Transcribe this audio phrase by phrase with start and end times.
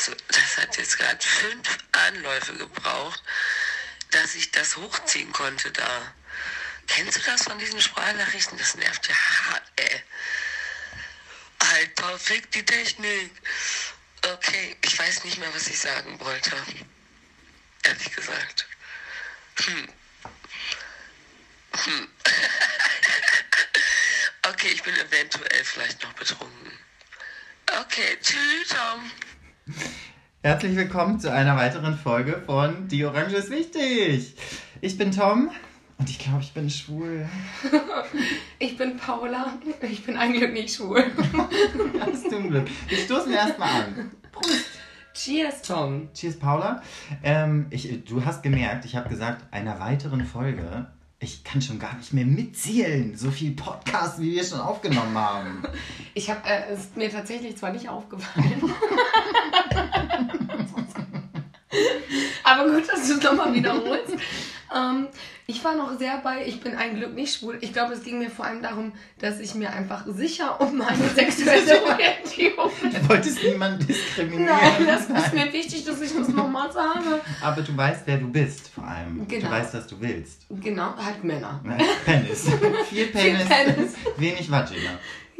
[0.00, 3.22] Also, das hat jetzt gerade fünf Anläufe gebraucht,
[4.12, 6.14] dass ich das hochziehen konnte da.
[6.86, 8.56] Kennst du das von diesen Sprachnachrichten?
[8.56, 10.02] Das nervt ja hart, ey.
[11.62, 13.30] Halt perfekt die Technik.
[14.24, 16.56] Okay, ich weiß nicht mehr, was ich sagen wollte.
[17.82, 18.66] Ehrlich gesagt.
[19.56, 19.88] Hm.
[21.74, 22.08] Hm.
[24.48, 26.78] okay, ich bin eventuell vielleicht noch betrunken.
[27.80, 29.10] Okay, tschüss, Tom.
[30.42, 34.34] Herzlich willkommen zu einer weiteren Folge von Die Orange ist wichtig.
[34.80, 35.50] Ich bin Tom
[35.98, 37.28] und ich glaube, ich bin schwul.
[38.58, 39.54] Ich bin Paula.
[39.80, 41.02] Ich bin eigentlich nicht schwul.
[42.00, 42.68] Hast du ein Glück.
[42.88, 44.10] Wir stoßen erstmal an.
[44.32, 44.66] Prost.
[45.14, 46.08] Cheers, Tom.
[46.12, 46.82] Cheers, Paula.
[47.22, 50.86] Ähm, ich, du hast gemerkt, ich habe gesagt, einer weiteren Folge.
[51.22, 55.62] Ich kann schon gar nicht mehr mitzählen, so viel Podcasts, wie wir schon aufgenommen haben.
[56.12, 58.60] Ich habe äh, es ist mir tatsächlich zwar nicht aufgefallen.
[62.42, 64.16] Aber gut, dass du es nochmal wiederholst.
[64.74, 65.08] Ähm,
[65.46, 67.58] ich war noch sehr bei, ich bin ein Glück nicht schwul.
[67.60, 71.08] Ich glaube, es ging mir vor allem darum, dass ich mir einfach sicher um meine
[71.14, 72.92] sexuelle Orientierung bin.
[72.92, 74.44] Du wolltest niemanden diskriminieren.
[74.46, 77.20] Nein, das ist mir wichtig, dass ich das nochmal sage.
[77.42, 79.18] Aber du weißt, wer du bist, vor allem.
[79.18, 79.50] Du Genau.
[79.50, 80.46] weißt, was du willst.
[80.50, 81.60] Genau, halt Männer.
[81.64, 81.76] Ne?
[82.04, 82.48] Penis.
[82.88, 83.94] Viel Penis, Penis.
[84.18, 84.90] wenig Vagina.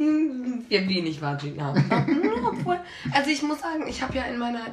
[0.01, 1.73] Hm, Wir wenig Vagina.
[2.47, 2.79] Obwohl,
[3.13, 4.61] also ich muss sagen, ich habe ja in meiner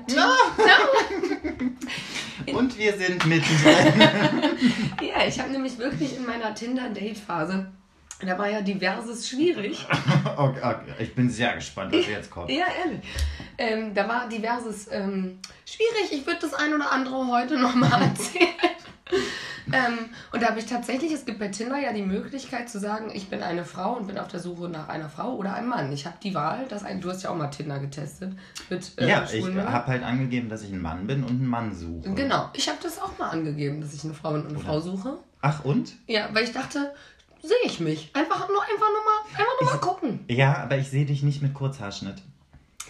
[2.54, 4.00] Und wir sind mittendrin.
[5.02, 7.66] Ja, ich habe nämlich wirklich in meiner Tinder-Date-Phase,
[8.20, 9.86] da war ja diverses schwierig.
[10.36, 10.92] Okay, okay.
[10.98, 12.50] Ich bin sehr gespannt, was jetzt kommt.
[12.50, 13.00] Ja, ehrlich.
[13.58, 16.10] Ähm, da war diverses ähm, schwierig.
[16.12, 18.48] Ich würde das ein oder andere heute nochmal erzählen.
[19.72, 23.10] Ähm, und da habe ich tatsächlich, es gibt bei Tinder ja die Möglichkeit zu sagen,
[23.12, 25.92] ich bin eine Frau und bin auf der Suche nach einer Frau oder einem Mann.
[25.92, 28.32] Ich habe die Wahl, dass ein, du hast ja auch mal Tinder getestet
[28.70, 31.74] mit äh, Ja, ich habe halt angegeben, dass ich ein Mann bin und einen Mann
[31.74, 32.12] suche.
[32.14, 35.18] Genau, ich habe das auch mal angegeben, dass ich eine Frau und eine Frau suche.
[35.40, 35.92] Ach und?
[36.06, 36.92] Ja, weil ich dachte,
[37.42, 38.10] sehe ich mich.
[38.14, 40.24] Einfach nur, einfach nur mal, einfach nur mal gucken.
[40.28, 42.22] Ja, aber ich sehe dich nicht mit Kurzhaarschnitt.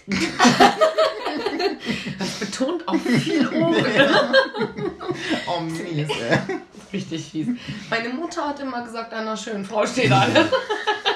[2.18, 3.76] Das betont auch viel oben.
[5.46, 6.38] Oh mies, ey.
[6.92, 7.48] Richtig fies.
[7.90, 10.48] Meine Mutter hat immer gesagt, einer schönen Frau steht alle.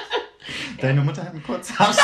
[0.81, 2.03] Deine Mutter hat einen Kurzhaarschnitt.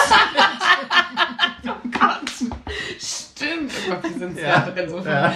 [3.00, 3.72] Stimmt.
[3.88, 4.60] Oh Gott, die sind Ja.
[4.62, 5.34] drin so Ja.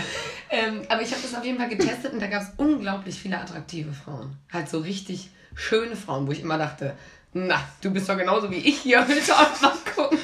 [0.49, 3.39] ähm, Aber ich habe das auf jeden Fall getestet und da gab es unglaublich viele
[3.39, 4.37] attraktive Frauen.
[4.51, 6.95] Halt so richtig schöne Frauen, wo ich immer dachte,
[7.33, 10.17] na, du bist doch genauso wie ich hier, willst du auch mal gucken?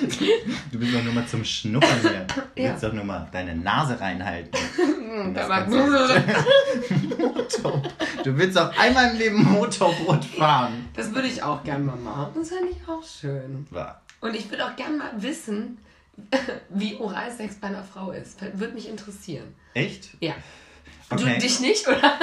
[0.71, 2.25] Du bist doch nur mal zum Schnuppern hier.
[2.55, 2.71] Du Ja.
[2.71, 4.51] willst doch nur mal deine Nase reinhalten.
[7.17, 7.81] Motor.
[8.23, 10.89] Du willst auch einmal im Leben Motorboot fahren.
[10.95, 12.31] Das würde ich auch gern mal machen.
[12.35, 13.65] Das fände ich auch schön.
[13.71, 14.01] War.
[14.21, 15.77] Und ich würde auch gern mal wissen,
[16.69, 18.41] wie Oralsex bei einer Frau ist.
[18.59, 19.55] Würde mich interessieren.
[19.73, 20.09] Echt?
[20.19, 20.33] Ja.
[21.11, 21.33] Okay.
[21.35, 22.19] Du dich nicht, oder?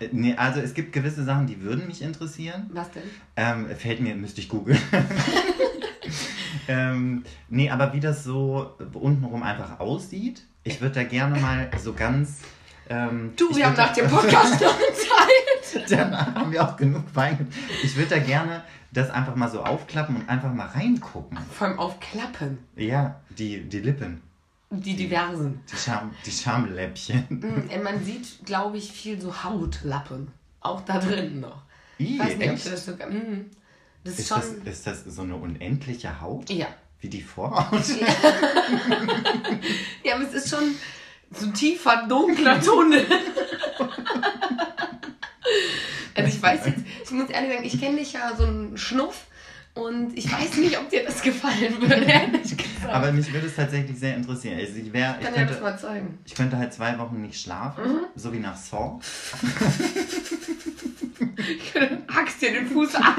[0.00, 2.68] Äh, Nee, also es gibt gewisse Sachen, die würden mich interessieren.
[2.72, 3.02] Was denn?
[3.36, 4.78] Ähm, fällt mir, müsste ich googeln.
[6.68, 11.92] ähm, nee, aber wie das so untenrum einfach aussieht, ich würde da gerne mal so
[11.92, 12.38] ganz.
[12.88, 15.90] Ähm, Du, wir haben nach dem Podcast noch Zeit.
[15.90, 17.48] Danach haben wir auch genug Wein.
[17.82, 18.62] Ich würde da gerne
[18.92, 21.38] das einfach mal so aufklappen und einfach mal reingucken.
[21.52, 22.58] Vor allem auf Klappen.
[22.76, 24.20] Ja, die, die Lippen,
[24.80, 25.60] Die diversen.
[25.70, 27.26] die, Scham, die Schamläppchen.
[27.30, 30.28] Mm, Man sieht, glaube ich, viel so Hautlappen.
[30.60, 31.62] Auch da drin noch.
[31.98, 32.66] Ich weiß nicht, echt?
[32.72, 32.92] das so.
[32.92, 33.50] Mm,
[34.02, 34.64] das ist, Ist schon.
[34.64, 36.50] das, ist das so eine unendliche Haut?
[36.50, 36.66] ja.
[37.00, 37.84] Wie die Vorhaut?
[40.02, 40.74] Ja, aber es ist schon
[41.32, 43.04] so ein tiefer, dunkler Tunnel.
[46.14, 49.26] also ich weiß jetzt, ich muss ehrlich sagen, ich kenne dich ja so einen Schnuff
[49.74, 52.92] und ich weiß nicht, ob dir das gefallen würde, ehrlich gesagt.
[52.92, 54.58] Aber mich würde es tatsächlich sehr interessieren.
[54.58, 56.18] Also ich, wär, ich, kann ja das könnte, mal zeigen.
[56.24, 57.98] ich könnte halt zwei Wochen nicht schlafen, Mhm.
[58.14, 59.00] so wie nach Saw.
[62.08, 63.16] Hackst dir den Fuß ab.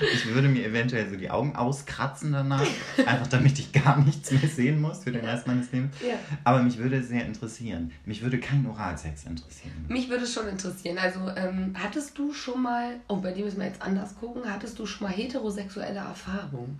[0.00, 2.66] Ich würde mir eventuell so die Augen auskratzen danach,
[2.98, 5.94] einfach damit ich gar nichts mehr sehen muss für den Rest meines Lebens.
[6.06, 6.14] Ja.
[6.44, 7.92] Aber mich würde sehr interessieren.
[8.04, 9.86] Mich würde kein Oralsex interessieren.
[9.88, 10.98] Mich würde es schon interessieren.
[10.98, 14.78] Also, ähm, hattest du schon mal, oh, bei dir müssen wir jetzt anders gucken, hattest
[14.78, 16.78] du schon mal heterosexuelle Erfahrung?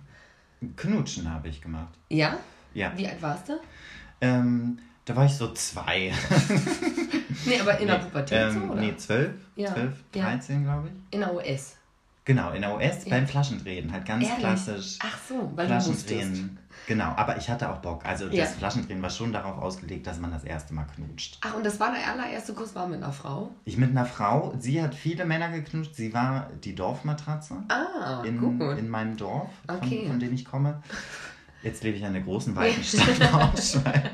[0.75, 1.93] Knutschen habe ich gemacht.
[2.09, 2.37] Ja?
[2.73, 2.91] Ja.
[2.95, 3.53] Wie alt warst du?
[4.21, 6.11] Ähm, da war ich so zwei.
[7.45, 8.81] Nee, aber in der Pubertät so, ähm, oder?
[8.81, 9.73] nee, zwölf, Ja.
[9.73, 10.23] zwölf, Ja.
[10.23, 11.13] dreizehn, glaube ich.
[11.13, 11.75] In der US.
[12.25, 13.11] Genau, in der US Ja.
[13.11, 14.39] beim Flaschendrehen, halt ganz Ehrlich?
[14.39, 14.99] klassisch.
[15.01, 16.07] Ach so, weil du musstest.
[16.07, 16.59] Flaschendrehen.
[16.85, 18.05] Genau, aber ich hatte auch Bock.
[18.05, 18.43] Also Ja.
[18.43, 21.37] das Flaschendrehen war schon darauf ausgelegt, dass man das erste Mal knutscht.
[21.41, 23.51] Ach, und das war der allererste Kuss war mit einer Frau?
[23.65, 28.39] Ich mit einer Frau, sie hat viele Männer geknutscht, sie war die Dorfmatratze Ah, in,
[28.39, 28.77] gut.
[28.77, 29.99] in meinem Dorf, Okay.
[30.03, 30.81] von, von dem ich komme.
[31.63, 34.11] Jetzt lebe ich in der großen, weiten Stadt Braunschweig.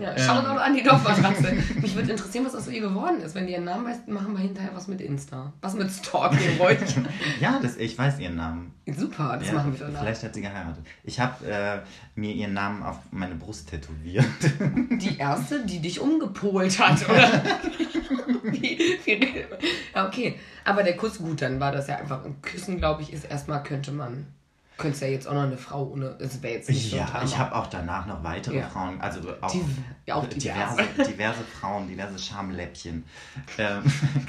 [0.00, 0.18] Ja, Ähm.
[0.18, 1.52] Shoutout an die Dorfmatratze.
[1.80, 3.34] Mich würde interessieren, was aus ihr geworden ist.
[3.34, 5.52] Wenn die ihren Namen weiß, machen wir hinterher was mit Insta.
[5.60, 7.04] Was mit Stalking wollte
[7.40, 8.72] Ja, das, ich weiß ihren Namen.
[8.96, 10.00] Super, das ja, machen wir danach.
[10.00, 10.84] Vielleicht hat sie geheiratet.
[11.04, 11.78] Ich habe äh,
[12.14, 14.24] mir ihren Namen auf meine Brust tätowiert.
[14.90, 17.42] Die erste, die dich umgepolt hat, oder?
[18.44, 19.44] wie, wie,
[19.94, 20.36] ja, okay.
[20.64, 23.62] Aber der Kuss, gut, dann war das ja einfach ein Küssen, glaube ich, ist erstmal,
[23.62, 24.26] könnte man.
[24.80, 26.16] Könntest ja jetzt auch noch eine Frau ohne.
[26.18, 27.24] Es wäre jetzt nicht so ja, Drama.
[27.24, 28.68] ich habe auch danach noch weitere Ja.
[28.68, 29.62] Frauen, also auch, Die-
[30.06, 31.12] ja, auch diverse, diverse.
[31.12, 33.04] diverse Frauen, diverse Schamläppchen
[33.58, 33.82] ähm,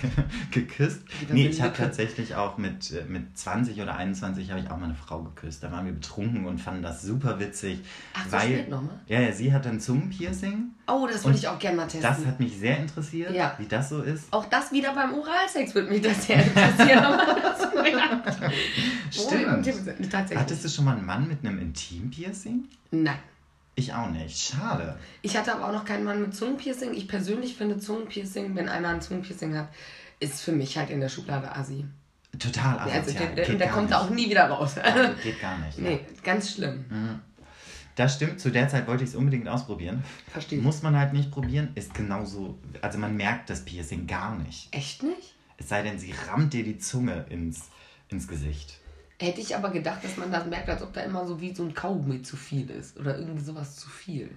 [0.52, 1.02] geküsst.
[1.30, 4.86] Nee, ich habe tatsächlich auch mit, äh, mit 20 oder 21 habe ich auch mal
[4.86, 5.64] eine Frau geküsst.
[5.64, 7.80] Da waren wir betrunken und fanden das super witzig.
[8.14, 9.00] Ach, so weil, nochmal?
[9.08, 10.72] Ja, ja, sie hat ein Zungenpiercing.
[10.88, 12.02] Oh, das würde ich auch gerne mal testen.
[12.02, 13.56] Das hat mich sehr interessiert, Ja.
[13.58, 14.32] wie das so ist.
[14.34, 17.06] auch das wieder beim Oralsex würde mich das sehr interessieren.
[17.06, 18.40] ob man das merkt.
[19.64, 20.12] Stimmt.
[20.12, 20.40] Tatsächlich.
[20.40, 22.66] Hattest du schon mal einen Mann mit einem Intimpiercing?
[22.92, 23.20] Nein.
[23.76, 24.38] Ich auch nicht.
[24.38, 24.98] Schade.
[25.22, 26.94] Ich hatte aber auch noch keinen Mann mit Zungenpiercing.
[26.94, 29.70] Ich persönlich finde Zungenpiercing, wenn einer ein Zungenpiercing hat,
[30.20, 31.86] ist für mich halt in der Schublade Assi.
[32.38, 33.36] Total Also asozial.
[33.36, 34.10] der, der, der gar kommt da nicht.
[34.12, 34.76] auch nie wieder raus.
[34.76, 35.78] Ja, Geht gar nicht.
[35.78, 35.84] ja.
[35.84, 36.86] nee, ganz schlimm.
[37.96, 40.04] Das stimmt, zu der Zeit wollte ich es unbedingt ausprobieren.
[40.32, 40.62] Verstehe.
[40.62, 44.70] Muss man halt nicht probieren, ist genauso, also man merkt das Piercing gar nicht.
[44.74, 45.34] Echt nicht?
[45.58, 47.70] Es sei denn, sie rammt dir die Zunge ins,
[48.10, 48.80] ins Gesicht.
[49.22, 51.64] Hätte ich aber gedacht, dass man das merkt, als ob da immer so wie so
[51.64, 53.00] ein Kaugummi zu viel ist.
[53.00, 54.30] Oder irgendwie sowas zu viel.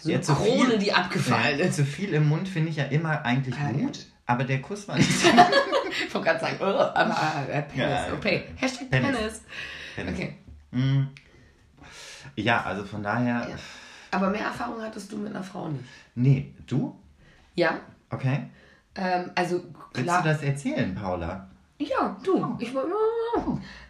[0.00, 1.76] So Ja, eine zu Krone, viel- die abgefallen Ja, ist.
[1.76, 3.72] zu viel im Mund finde ich ja immer eigentlich Ah, ja.
[3.86, 8.12] gut, aber der Kuss war nicht Ich wollte gerade sagen, oh, aber äh, Penis, Ja,
[8.12, 8.44] okay.
[8.56, 9.16] Hashtag Penis.
[9.16, 9.40] Penis.
[9.96, 10.14] Penis.
[10.14, 10.36] Okay.
[10.72, 11.02] Mm.
[12.36, 13.56] Ja, also von daher, Ja.
[14.10, 15.84] Aber mehr Erfahrung hattest du mit einer Frau nicht.
[16.14, 16.94] nee, du?
[17.54, 17.80] Ja?
[18.10, 18.42] Okay.
[18.94, 19.62] Ähm, also
[19.94, 20.22] Willst klar.
[20.22, 21.48] du das erzählen, Paula?
[21.78, 22.56] Ja, du.
[22.60, 22.92] Ich wollte.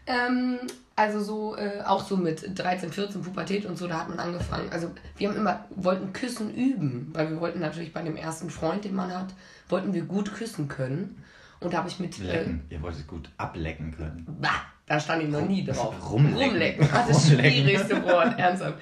[0.07, 0.59] Ähm,
[0.97, 4.71] also so, äh, auch so mit 13, 14, Pubertät und so, da hat man angefangen.
[4.71, 8.85] Also wir haben immer, wollten Küssen üben, weil wir wollten natürlich bei dem ersten Freund,
[8.85, 9.29] den man hat,
[9.69, 11.23] wollten wir gut küssen können.
[11.61, 12.19] Und da habe ich mit.
[12.21, 12.63] Äh, Lecken.
[12.71, 14.27] Ihr wolltet gut ablecken können.
[14.41, 14.51] bah,
[14.87, 15.95] da stand ich noch nie drauf.
[16.11, 16.51] Rumlecken.
[16.51, 16.89] Rumlecken.
[16.93, 18.79] Das ist das schwierigste Wort, ernsthaft.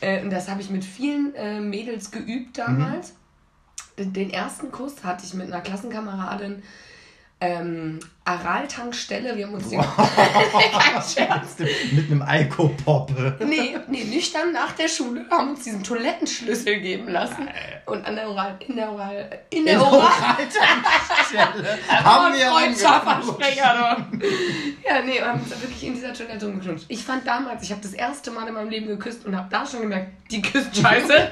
[0.00, 3.14] Äh, und das habe ich mit vielen äh, Mädels geübt damals.
[3.98, 6.62] Den, den ersten Kuss hatte ich mit einer Klassenkameradin.
[7.42, 9.82] Ähm, Araltankstelle, wir haben uns den.
[11.14, 11.58] Scherz.
[11.90, 13.38] Mit einem Alkopoppe.
[13.46, 17.48] Nee, nee, nüchtern nach der Schule haben uns diesen Toilettenschlüssel geben lassen.
[17.86, 20.10] Und an der Oral, in der Oral, in der Oral.
[21.88, 23.42] Haben wir Freund, scharfer angeknutscht.
[23.42, 24.26] Sprecher, du.
[24.86, 26.84] Ja, nee, wir haben uns wirklich in dieser Toilette umgeknutscht.
[26.88, 29.66] Ich fand damals, ich habe das erste Mal in meinem Leben geküsst und habe da
[29.66, 31.30] schon gemerkt, die küsst scheiße.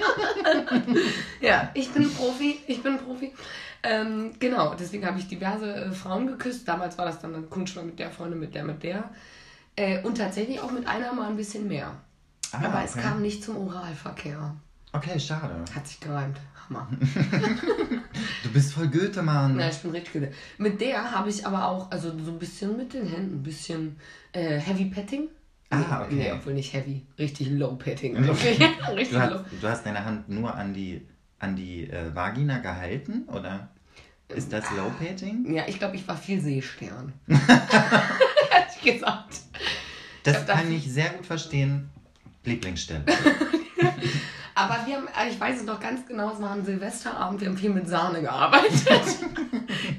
[1.42, 3.32] ja, ich bin Profi, ich bin Profi.
[3.82, 6.66] Ähm, genau, deswegen habe ich diverse äh, Frauen geküsst.
[6.66, 9.10] Damals war das dann ein Kunstschlag mit der Freundin, mit der, mit der.
[9.76, 11.92] Äh, und tatsächlich auch mit einer mal ein bisschen mehr.
[12.52, 13.02] Ah, Aber es okay.
[13.02, 14.56] kam nicht zum Oralverkehr.
[14.92, 15.54] Okay, schade.
[15.74, 16.38] Hat sich gereimt.
[16.68, 16.88] Hammer.
[18.42, 19.56] Du bist voll Goethe, Mann.
[19.56, 20.28] Na, ich bin richtig gut.
[20.58, 23.96] Mit der habe ich aber auch, also so ein bisschen mit den Händen, ein bisschen
[24.32, 25.28] äh, Heavy Petting.
[25.70, 26.14] Ah, okay.
[26.14, 27.04] Nee, obwohl nicht Heavy.
[27.18, 28.16] Richtig Low Petting.
[28.24, 28.58] Wirklich.
[28.88, 29.40] richtig Du hast, low.
[29.60, 31.06] du hast deine Hand nur an die,
[31.38, 33.68] an die äh, Vagina gehalten, oder?
[34.28, 35.54] Ist das Low Painting?
[35.54, 37.14] Ja, ich glaube, ich war viel Seestern.
[37.26, 39.40] Hätte ich gesagt.
[40.22, 41.88] Das da kann ich sehr gut verstehen.
[42.44, 43.04] Lieblingsstelle.
[44.54, 47.48] Aber wir haben, also ich weiß es noch ganz genau, es war ein Silvesterabend, wir
[47.48, 48.82] haben viel mit Sahne gearbeitet.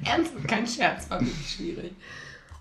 [0.03, 1.93] Ernst, kein Scherz, war wirklich schwierig.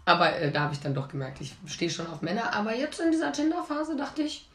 [0.04, 2.54] Aber äh, da habe ich dann doch gemerkt, ich stehe schon auf Männer.
[2.54, 4.47] Aber jetzt in dieser Tinder-Phase dachte ich,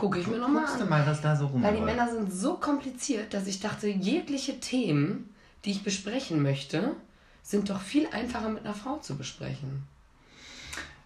[0.00, 0.88] gucke ich mir nochmal an.
[0.88, 1.82] mal, was da so Weil die.
[1.82, 5.28] Männer sind so kompliziert, dass ich dachte, jegliche Themen,
[5.64, 6.96] die ich besprechen möchte,
[7.42, 9.82] sind doch viel einfacher mit einer Frau zu besprechen.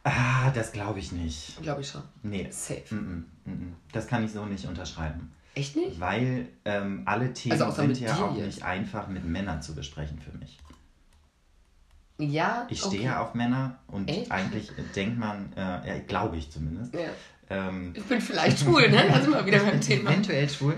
[0.04, 1.60] Ah, das glaube ich nicht.
[1.60, 2.02] Glaube ich schon.
[2.22, 2.46] Nee.
[2.50, 2.82] Safe.
[2.94, 3.74] Mm -mm, mm.
[3.92, 5.32] Das kann ich so nicht unterschreiben.
[5.56, 5.98] Echt nicht?
[5.98, 8.46] Weil ähm, alle Themen Also sind ja auch jetzt.
[8.46, 10.58] nicht einfach mit Männern zu besprechen für mich.
[12.18, 12.66] Ja.
[12.70, 13.04] Ich stehe okay.
[13.04, 14.30] ja auf Männer und Echt?
[14.30, 17.08] eigentlich denkt man, äh, ja, glaube ich zumindest, Ja.
[17.50, 19.04] Ähm, Ich bin vielleicht schwul, ne?
[19.12, 20.10] Da sind wir wieder beim Thema.
[20.10, 20.76] eventuell schwul.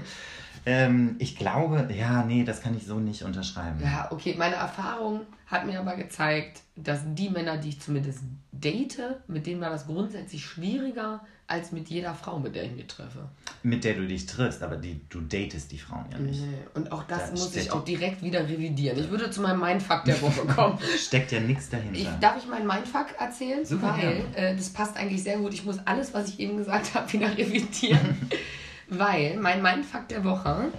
[0.69, 3.81] Ähm, ich glaube, ja, nee, das kann ich so nicht unterschreiben.
[3.83, 8.21] Ja, okay, meine Erfahrung hat mir aber gezeigt, dass die Männer, die ich zumindest
[8.51, 12.87] date, mit denen war das grundsätzlich schwieriger als mit jeder Frau, mit der ich mich
[12.87, 13.29] treffe.
[13.63, 16.41] Mit der du dich triffst, aber die, du datest die Frauen ja nicht.
[16.41, 16.57] Nee.
[16.75, 18.99] Und auch das Da muss ich auch direkt wieder revidieren.
[18.99, 20.79] Ich würde zu meinem Mindfuck der Woche kommen.
[20.99, 21.99] Steckt ja nichts dahinter.
[21.99, 23.65] Ich, darf ich meinen Mindfuck erzählen?
[23.65, 24.37] Super Weil gerne.
[24.37, 25.55] äh, das passt eigentlich sehr gut.
[25.55, 28.31] Ich muss alles, was ich eben gesagt habe, wieder revidieren.
[28.89, 30.73] Weil mein Mindfuck der Woche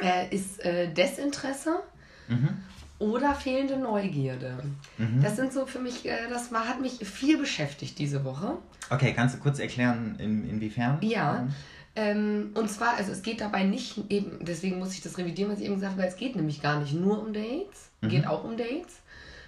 [0.00, 1.80] äh, ist äh, Desinteresse.
[2.28, 2.48] Mhm.
[3.04, 4.56] Oder fehlende Neugierde.
[4.96, 5.22] Mhm.
[5.22, 8.56] Das sind so für mich, äh, das war, hat mich viel beschäftigt diese Woche.
[8.90, 10.98] Okay, kannst du kurz erklären, in, inwiefern?
[11.02, 11.46] Ja.
[11.96, 15.60] Ähm, und zwar, also es geht dabei nicht eben, deswegen muss ich das revidieren, was
[15.60, 18.42] ich eben gesagt habe, weil es geht nämlich gar nicht nur um Dates, geht auch
[18.42, 19.00] um Dates.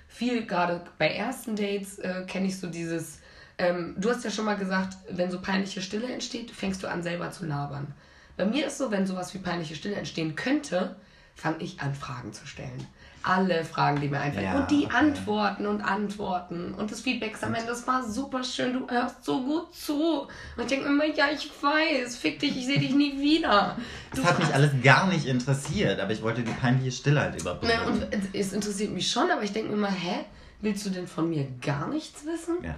[0.07, 3.19] Viel, gerade bei ersten Dates äh, kenne ich so dieses,
[3.59, 7.03] ähm, du hast ja schon mal gesagt, wenn so peinliche Stille entsteht, fängst du an
[7.03, 7.93] selber zu labern.
[8.37, 10.97] Bei mir ist so, wenn sowas wie peinliche Stille entstehen könnte,
[11.35, 12.87] fange ich an, Fragen zu stellen.
[13.28, 14.47] Alle Fragen, die mir einfallen.
[14.47, 14.95] Ja, und die okay.
[14.95, 16.75] antworten und antworten.
[16.75, 20.21] Und das Feedback am Ende, das war super schön, du hörst so gut zu.
[20.23, 23.76] Und ich denke immer, ja, ich weiß, fick dich, ich sehe dich nie wieder.
[24.14, 27.40] Du Das hat mich alles gar nicht interessiert, aber ich wollte die peinliche Stille halt
[27.40, 27.76] überbrücken.
[27.76, 30.25] Ne, und es interessiert mich schon, aber ich denke mir immer, hä,
[30.61, 32.62] willst du denn von mir gar nichts wissen?
[32.62, 32.76] ja.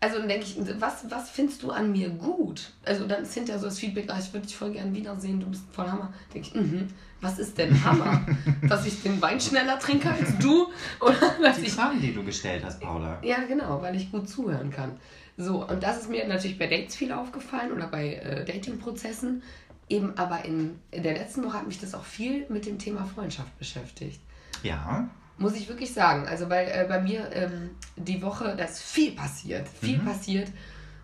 [0.00, 2.70] Also dann denke ich, was, was findest du an mir gut?
[2.84, 5.46] Also dann ist hinterher so das Feedback, ah, ich würde dich voll gern wiedersehen, du
[5.46, 6.12] bist voll Hammer.
[6.32, 6.86] Denke ich, mhm,
[7.20, 8.24] was ist denn Hammer?
[8.68, 10.68] dass ich den Wein schneller trinke als du?
[11.00, 13.18] Oder dass Die ich Fragen, die du gestellt hast, Paula.
[13.24, 14.92] ja, genau, weil ich gut zuhören kann.
[15.36, 19.42] So, und das ist mir natürlich bei Dates viel aufgefallen oder bei äh, Dating-Prozessen.
[19.88, 23.04] Eben aber in, in der letzten Woche hat mich das auch viel mit dem Thema
[23.04, 24.20] Freundschaft beschäftigt.
[24.62, 25.08] Ja.
[25.38, 26.26] Muss ich wirklich sagen.
[26.26, 29.68] Also, weil äh, bei mir ähm, die Woche, da ist viel passiert.
[29.68, 30.50] Viel passiert.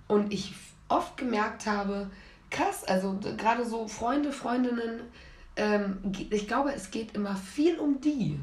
[0.08, 0.52] Und ich
[0.88, 2.10] oft gemerkt habe,
[2.50, 5.00] krass, also gerade so Freunde, Freundinnen,
[5.56, 5.98] ähm,
[6.30, 8.38] ich glaube, es geht immer viel um die.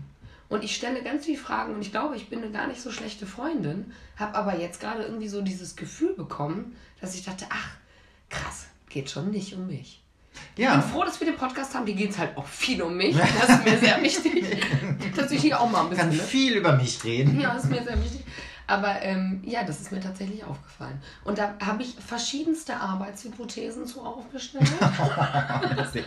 [0.49, 2.91] Und ich stelle ganz viele Fragen und ich glaube, ich bin eine gar nicht so
[2.91, 7.69] schlechte Freundin, habe aber jetzt gerade irgendwie so dieses Gefühl bekommen, dass ich dachte, ach,
[8.29, 10.00] krass, geht schon nicht um mich.
[10.33, 10.81] Ich bin Ja.
[10.81, 11.85] froh, dass wir den Podcast haben.
[11.85, 13.15] Hier geht es halt auch viel um mich.
[13.17, 14.45] Das ist mir sehr wichtig,
[15.15, 16.23] dass ich hier auch mal ein Ich kann bisschen.
[16.25, 16.29] Ne?
[16.29, 17.39] viel über mich reden.
[17.39, 18.23] Ja, das ist mir sehr wichtig.
[18.67, 21.01] Aber ähm, ja, das ist mir tatsächlich aufgefallen.
[21.25, 24.63] Und da habe ich verschiedenste Arbeitshypothesen zu aufgestellt.
[25.75, 26.05] Das ist,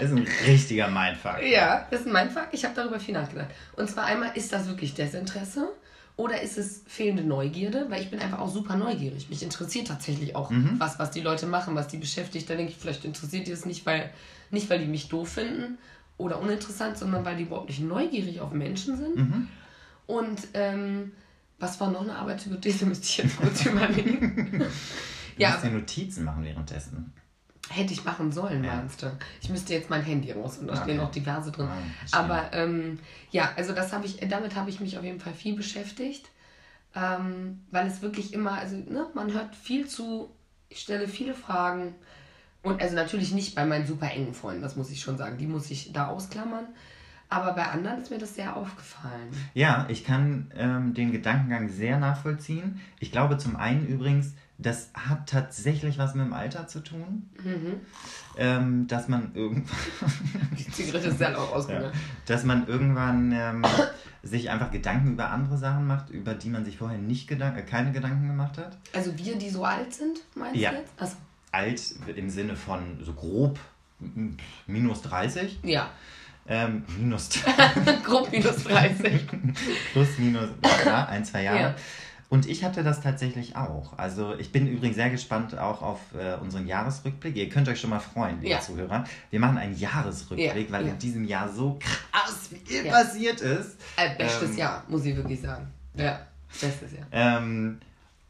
[0.00, 1.42] ja ein richtiger Mindfuck.
[1.42, 2.52] ja, das ist mein Fakt.
[2.54, 3.48] Ich habe darüber viel nachgedacht.
[3.76, 5.68] Und zwar einmal, ist das wirklich Desinteresse?
[6.16, 7.86] Oder ist es fehlende Neugierde?
[7.88, 9.28] Weil ich bin einfach auch super neugierig.
[9.30, 12.48] Mich interessiert tatsächlich auch, was, was die Leute machen, was die beschäftigt.
[12.48, 14.10] Da denke ich, vielleicht interessiert die es nicht, weil,
[14.50, 15.78] nicht, weil die mich doof finden
[16.16, 19.16] oder uninteressant, sondern weil die überhaupt nicht neugierig auf Menschen sind.
[20.06, 21.12] Und ähm,
[21.58, 22.86] was war noch eine Arbeitshypothese?
[22.86, 24.60] Müsste ich jetzt kurz überlegen.
[24.60, 27.12] Du ja, musst dir Notizen machen währenddessen.
[27.70, 28.76] Hätte ich machen sollen, Ja.
[28.76, 29.10] meinst du?
[29.40, 31.68] Ich müsste jetzt mein Handy raus und da stehen noch diverse drin.
[31.98, 32.20] Verstehe.
[32.20, 32.98] Aber ähm,
[33.30, 36.28] ja, also das habe ich, damit habe ich mich auf jeden Fall viel beschäftigt,
[36.94, 40.30] ähm, weil es wirklich immer, also ne, man hört viel zu,
[40.68, 41.94] ich stelle viele Fragen
[42.62, 45.46] und also natürlich nicht bei meinen super engen Freunden, das muss ich schon sagen, die
[45.46, 46.66] muss ich da ausklammern.
[47.30, 49.30] Aber bei anderen ist mir das sehr aufgefallen.
[49.54, 52.80] Ja, ich kann ähm, den Gedankengang sehr nachvollziehen.
[53.00, 57.28] Ich glaube zum einen übrigens, das hat tatsächlich was mit dem Alter zu tun.
[57.42, 57.80] Mhm.
[58.36, 59.74] Ähm, dass man irgendwann,
[60.58, 61.90] Die Zigarette ist sehr laut ja,
[62.26, 63.64] dass man irgendwann ähm,
[64.22, 67.62] sich einfach Gedanken über andere Sachen macht, über die man sich vorher nicht Gedan äh,
[67.62, 68.76] keine Gedanken gemacht hat.
[68.92, 70.70] Also wir, die so alt sind, meinst Ja.
[70.70, 70.92] du jetzt?
[71.00, 71.16] Achso.
[71.52, 71.82] Alt
[72.16, 73.58] im Sinne von so grob
[74.66, 75.60] minus 30.
[75.62, 75.90] Ja,
[76.46, 77.30] Ähm, minus
[78.04, 79.22] grob minus 30.
[79.92, 80.48] plus minus
[80.84, 81.60] ja, ein, zwei Jahre.
[81.60, 81.74] Ja.
[82.28, 83.96] Und ich hatte das tatsächlich auch.
[83.98, 87.36] Also ich bin übrigens sehr gespannt auch auf äh, unseren Jahresrückblick.
[87.36, 88.60] Ihr könnt euch schon mal freuen, liebe Ja.
[88.60, 89.04] Zuhörer.
[89.30, 90.92] Wir machen einen Jahresrückblick, Ja, weil ja.
[90.92, 93.78] in diesem Jahr so krass viel passiert ist.
[93.96, 95.68] Äh, bestes Ähm, Jahr, muss ich wirklich sagen.
[95.94, 96.20] Ja,
[96.60, 97.06] bestes Jahr.
[97.12, 97.78] Ähm,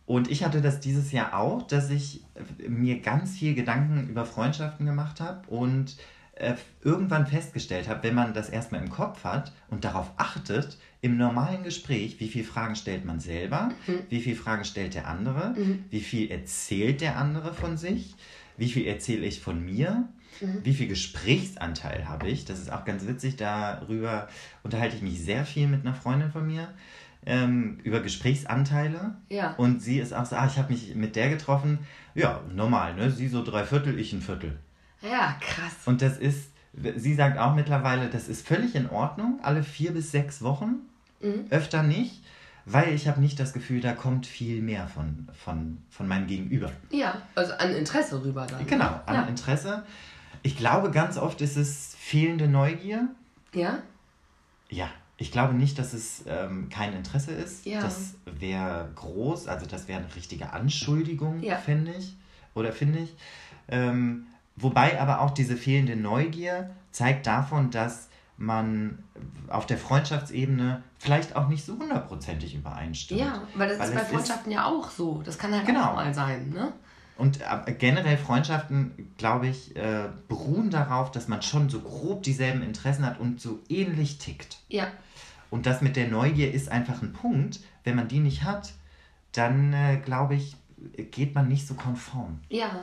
[0.07, 2.23] und ich hatte das dieses Jahr auch, dass ich
[2.69, 5.97] mir ganz viel Gedanken über Freundschaften gemacht habe und
[6.35, 11.19] äh, irgendwann festgestellt habe, wenn man das erstmal im Kopf hat und darauf achtet, im
[11.19, 13.71] normalen Gespräch, wie viele Fragen stellt man selber,
[14.09, 15.55] wie viele Fragen stellt der andere,
[15.91, 18.15] wie viel erzählt der andere von sich,
[18.57, 20.09] wie viel erzähle ich von mir,
[20.63, 22.47] wie viel Gesprächsanteil habe ich.
[22.47, 24.29] Das ist auch ganz witzig, darüber
[24.63, 26.73] unterhalte ich mich sehr viel mit einer Freundin von mir.
[27.27, 29.17] Ähm, über Gesprächsanteile.
[29.29, 29.55] Ja.
[29.55, 31.79] Und sie ist auch so, ah, ich habe mich mit der getroffen.
[32.15, 33.11] Ja, normal, ne?
[33.11, 34.59] Sie so drei Viertel, ich ein Viertel.
[35.01, 35.73] Ja, krass.
[35.87, 36.51] Und das ist,
[36.97, 40.83] sie sagt auch mittlerweile, das ist völlig in Ordnung, alle vier bis sechs Wochen,
[41.25, 41.47] Mhm.
[41.51, 42.23] öfter nicht,
[42.67, 46.71] weil ich habe nicht das Gefühl, da kommt viel mehr von, von, von meinem Gegenüber.
[46.91, 48.67] Ja, also an Interesse rüber dann.
[48.67, 49.23] Genau, an Ja.
[49.25, 49.85] Interesse.
[50.43, 53.09] Ich glaube, ganz oft ist es fehlende Neugier.
[53.55, 53.79] Ja?
[54.71, 57.65] Ja, ich glaube nicht, dass es ähm, kein Interesse ist.
[57.67, 57.81] Ja.
[57.81, 61.57] Das wäre groß, also das wäre eine richtige Anschuldigung, Ja.
[61.57, 62.17] fände ich.
[62.55, 63.15] Oder finde ich.
[63.69, 64.27] Ähm,
[64.57, 68.99] wobei aber auch diese fehlende Neugier zeigt davon, dass man
[69.49, 73.21] auf der Freundschaftsebene vielleicht auch nicht so hundertprozentig übereinstimmt.
[73.21, 75.23] Ja, weil das Weil ist bei Freundschaften ja auch so.
[75.23, 75.91] Das kann halt Genau.
[75.91, 76.73] auch mal sein, ne?
[77.17, 82.63] Und äh, generell Freundschaften, glaube ich, äh, beruhen darauf, dass man schon so grob dieselben
[82.63, 84.59] Interessen hat und so ähnlich tickt.
[84.69, 84.89] Ja.
[85.51, 87.61] Und das mit der Neugier ist einfach ein Punkt.
[87.85, 88.73] Wenn man die nicht hat,
[89.31, 90.57] dann äh, glaube ich,
[91.13, 92.41] geht man nicht so konform.
[92.49, 92.83] Ja.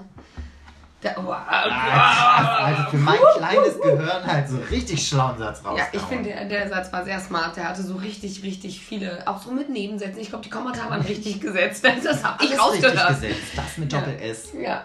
[1.02, 1.36] Da, wow.
[1.48, 5.80] Also für mein kleines Gehirn halt so richtig schlauen Satz raus.
[5.80, 7.56] Ja, ich finde, der, der Satz war sehr smart.
[7.58, 10.20] Der hatte so richtig, richtig viele, auch so mit Nebensätzen.
[10.20, 11.84] Ich glaube, die Kommata waren richtig gesetzt.
[11.84, 13.08] Das habe ich Alles richtig rausgehört.
[13.10, 13.42] gesetzt.
[13.56, 14.54] Das mit Doppel-S.
[14.62, 14.84] Ja.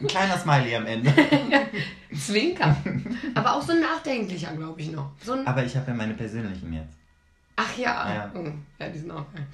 [0.00, 1.12] Ein kleiner Smiley am Ende.
[2.16, 2.76] Zwinker.
[3.34, 5.10] Aber auch so ein nachdenklicher, glaube ich noch.
[5.24, 6.94] So ein, Aber ich habe ja meine persönlichen jetzt.
[7.56, 7.92] ach ja.
[8.02, 8.30] Ah, ja.
[8.34, 8.44] Oh,
[8.78, 9.46] ja, die sind auch geil.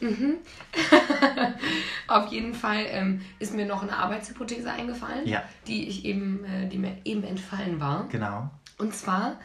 [0.00, 0.36] Mhm.
[2.06, 5.42] Auf jeden Fall ähm, ist mir noch eine Arbeitshypothese eingefallen, Ja.
[5.66, 8.06] die ich eben, äh, die mir eben entfallen war.
[8.08, 8.50] Genau.
[8.78, 9.36] Und zwar,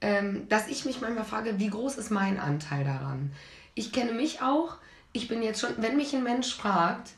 [0.00, 3.32] ähm, dass ich mich manchmal frage, wie groß ist mein Anteil daran?
[3.74, 4.76] Ich kenne mich auch.
[5.12, 7.10] Ich bin jetzt schon, wenn mich ein Mensch fragt,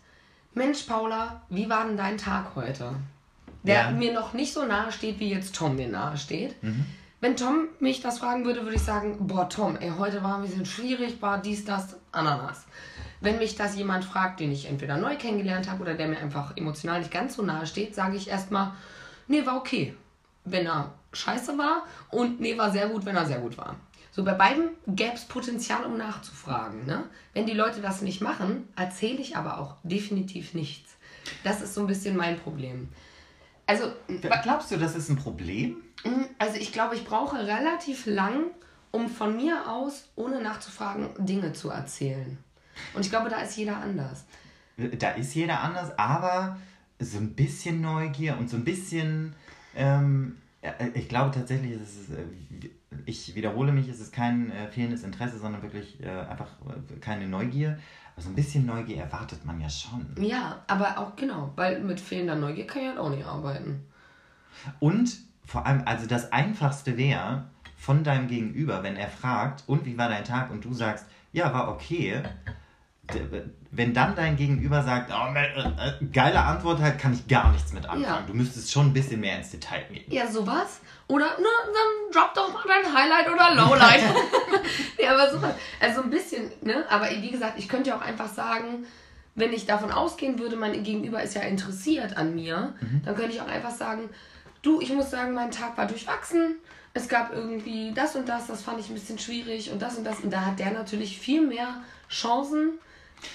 [0.54, 2.94] Mensch, Paula, wie war denn dein Tag heute?
[3.62, 3.90] Der Ja.
[3.90, 6.60] mir noch nicht so nahe steht, wie jetzt Tom mir nahe steht.
[6.62, 6.84] Mhm.
[7.24, 10.42] Wenn Tom mich das fragen würde, würde ich sagen, boah, Tom, ey, heute war ein
[10.42, 12.66] bisschen schwierig, war dies, das, Ananas.
[13.22, 16.54] Wenn mich das jemand fragt, den ich entweder neu kennengelernt habe oder der mir einfach
[16.54, 18.72] emotional nicht ganz so nahe steht, sage ich erstmal,
[19.26, 19.94] nee, war okay,
[20.44, 23.76] wenn er scheiße war und nee, war sehr gut, wenn er sehr gut war.
[24.10, 26.84] So bei beiden gäbe es Potenzial, um nachzufragen.
[26.84, 27.04] Ne?
[27.32, 30.94] Wenn die Leute das nicht machen, erzähle ich aber auch definitiv nichts.
[31.42, 32.90] Das ist so ein bisschen mein Problem.
[33.64, 33.92] Also,
[34.42, 35.83] Glaubst du, das ist ein Problem?
[36.44, 38.50] Also ich glaube, ich brauche relativ lang,
[38.90, 42.36] um von mir aus, ohne nachzufragen, Dinge zu erzählen.
[42.92, 44.26] Und ich glaube, da ist jeder anders.
[44.98, 46.58] Da ist jeder anders, aber
[46.98, 49.34] so ein bisschen Neugier und so ein bisschen,
[49.74, 52.24] ähm, ja, ich glaube tatsächlich, ist es, äh,
[53.06, 57.26] ich wiederhole mich, es ist kein äh, fehlendes Interesse, sondern wirklich äh, einfach äh, keine
[57.26, 57.78] Neugier.
[58.12, 60.14] Aber so ein bisschen Neugier erwartet man ja schon.
[60.20, 63.86] Ja, aber auch genau, weil mit fehlender Neugier kann ich halt auch nicht arbeiten.
[64.78, 67.44] Und vor allem, also das Einfachste wäre
[67.76, 70.50] von deinem Gegenüber, wenn er fragt, und wie war dein Tag?
[70.50, 72.22] Und du sagst, ja, war okay.
[73.70, 77.74] Wenn dann dein Gegenüber sagt, oh, äh, äh, geile Antwort halt, kann ich gar nichts
[77.74, 78.02] mit anfangen.
[78.04, 78.24] Ja.
[78.26, 80.10] Du müsstest schon ein bisschen mehr ins Detail gehen.
[80.10, 80.80] Ja, sowas.
[81.08, 84.02] Oder, na, dann drop doch mal dein Highlight oder Lowlight.
[84.98, 85.54] nee, aber sowas.
[85.80, 86.86] Also ein bisschen, ne?
[86.88, 88.86] Aber wie gesagt, ich könnte ja auch einfach sagen,
[89.34, 93.40] wenn ich davon ausgehen würde, mein Gegenüber ist ja interessiert an mir, dann könnte ich
[93.42, 94.08] auch einfach sagen,
[94.64, 96.56] du, ich muss sagen, mein Tag war durchwachsen.
[96.92, 100.04] Es gab irgendwie das und das, das fand ich ein bisschen schwierig und das und
[100.04, 100.20] das.
[100.20, 102.78] Und da hat der natürlich viel mehr Chancen,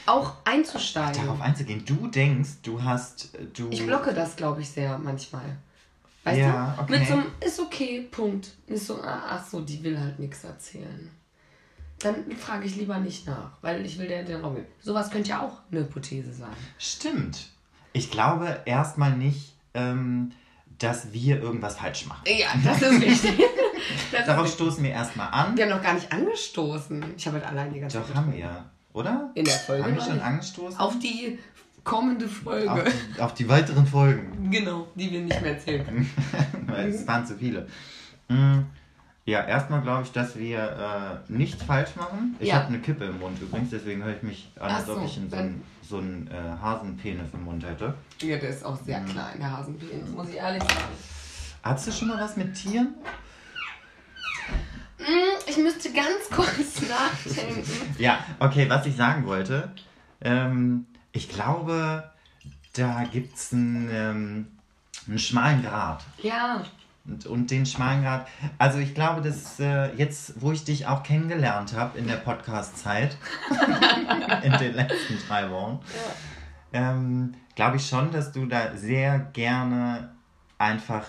[0.06, 1.26] auch einzusteigen.
[1.26, 3.70] Darauf einzugehen, du denkst, du hast, äh, du...
[3.70, 5.58] Ich blocke das, glaube ich, sehr manchmal.
[6.24, 6.84] Weißt Ja, du?
[6.84, 7.00] okay.
[7.00, 8.50] Mit so einem ist okay, Punkt.
[8.68, 11.10] Nicht so, ah, ach so, die will halt nichts erzählen.
[12.00, 14.68] Dann frage ich lieber nicht nach, weil ich will der den Raum geben.
[14.80, 16.56] Sowas könnte ja auch eine Hypothese sein.
[16.78, 17.48] Stimmt.
[17.92, 20.32] Ich glaube erstmal nicht, ähm,
[20.80, 22.24] dass wir irgendwas falsch machen.
[22.26, 23.40] Ja, das ist wichtig.
[24.12, 25.56] das Darauf ist, stoßen wir erstmal an.
[25.56, 27.04] wir haben noch gar nicht angestoßen.
[27.18, 28.54] Ich habe halt allein die ganze Doch, Zeit haben getrunken.
[28.54, 28.70] wir.
[28.94, 29.32] Oder?
[29.36, 30.80] In der Folge Haben wir schon angestoßen?
[30.80, 31.38] Auf die
[31.84, 32.72] kommende Folge.
[32.72, 34.50] Auf die, auf die weiteren Folgen.
[34.50, 36.10] Genau, die wir nicht mehr erzählen können.
[36.66, 37.68] Weil es waren zu viele.
[38.30, 38.60] Mm,
[39.30, 42.36] Ja, erstmal glaube ich, dass wir äh, nichts falsch machen.
[42.40, 42.56] Ich Ja.
[42.56, 45.36] habe eine Kippe im Mund übrigens, deswegen höre ich mich an, als ob ich so
[45.36, 47.94] einen so einen, äh, Hasenpenis im Mund hätte.
[48.22, 50.76] Ja, der ist auch sehr klein, der Hasenpenis, muss ich ehrlich sagen.
[51.64, 52.96] Hattest du schon mal was mit Tieren?
[54.98, 55.04] Mm,
[55.48, 57.96] Ich müsste ganz kurz nachdenken.
[58.00, 59.72] Ja, okay, was ich sagen wollte.
[60.22, 62.12] Ähm, ich glaube,
[62.74, 64.48] da gibt es einen, ähm,
[65.08, 66.04] einen schmalen Grat.
[66.22, 66.64] Ja,
[67.10, 68.28] Und, und den schmalen Grad.
[68.60, 73.18] Also ich glaube, dass äh, jetzt, wo ich dich auch kennengelernt habe in der Podcast-Zeit,
[74.44, 75.80] in den letzten drei Wochen,
[76.74, 80.12] ähm, glaube ich schon, dass du da sehr gerne
[80.58, 81.06] einfach.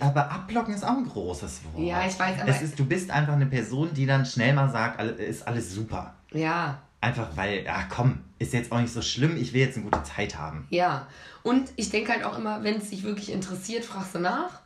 [0.00, 1.82] Aber abblocken ist auch ein großes Wort.
[1.84, 4.68] Ja, ich weiß, aber- Es ist, du bist einfach eine Person, die dann schnell mal
[4.70, 6.14] sagt, ist alles super.
[6.32, 9.86] ja, Einfach weil, ja komm, ist jetzt auch nicht so schlimm, ich will jetzt eine
[9.86, 10.66] gute Zeit haben.
[10.70, 11.06] ja.
[11.44, 14.60] Und ich denke halt auch immer, wenn es dich wirklich interessiert, fragst du nach.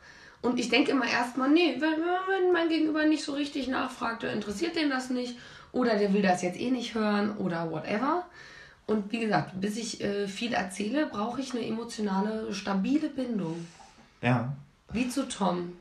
[0.47, 4.31] Und ich denke immer erstmal, nee, wenn, wenn mein Gegenüber nicht so richtig nachfragt, dann
[4.31, 5.37] interessiert den das nicht.
[5.73, 8.25] Oder der will das jetzt eh nicht hören oder whatever.
[8.85, 13.67] Und wie gesagt, bis ich äh, viel erzähle, brauche ich eine emotionale, stabile Bindung.
[14.21, 14.53] Ja.
[14.93, 15.73] Wie zu Tom.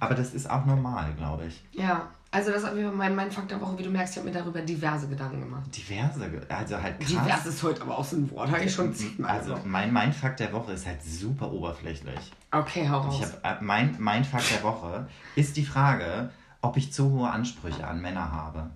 [0.00, 1.62] Aber das ist auch normal, glaube ich.
[1.72, 4.34] Ja, also das ist mein, mein Fakt der Woche, wie du merkst, ich habe mir
[4.36, 5.64] darüber diverse Gedanken gemacht.
[5.74, 7.08] Diverse, also halt krass.
[7.08, 9.66] Divers ist heute aber auch so ein Wort, habe ich schon zehnmal Also gesagt.
[9.66, 12.20] mein, mein Fakt der Woche ist halt super oberflächlich.
[12.50, 13.16] Okay, hau raus.
[13.18, 17.30] Ich hab, äh, mein, mein Fakt der Woche ist die Frage, ob ich zu hohe
[17.30, 18.70] Ansprüche an Männer habe.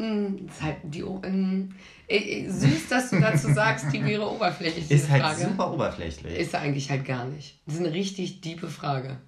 [0.00, 1.74] Mm, ist halt die, mm,
[2.08, 5.40] äh, äh, süß, dass du dazu sagst, die wäre oberflächlich, Ist halt Frage.
[5.42, 6.38] super oberflächlich.
[6.38, 7.60] Ist eigentlich halt gar nicht.
[7.66, 9.18] Das ist eine richtig diepe Frage.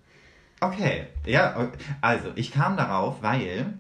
[0.61, 1.71] Okay, ja,
[2.01, 3.75] also ich kam darauf, weil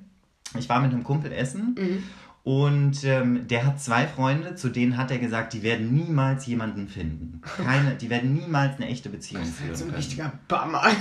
[0.58, 2.02] ich war mit einem Kumpel essen Mhm.
[2.42, 6.88] Und ähm, der hat zwei Freunde, zu denen hat er gesagt, die werden niemals jemanden
[6.88, 7.42] finden.
[7.56, 9.96] Keine, die werden niemals eine echte Beziehung führen So ein können.
[9.96, 10.82] richtiger Bummer.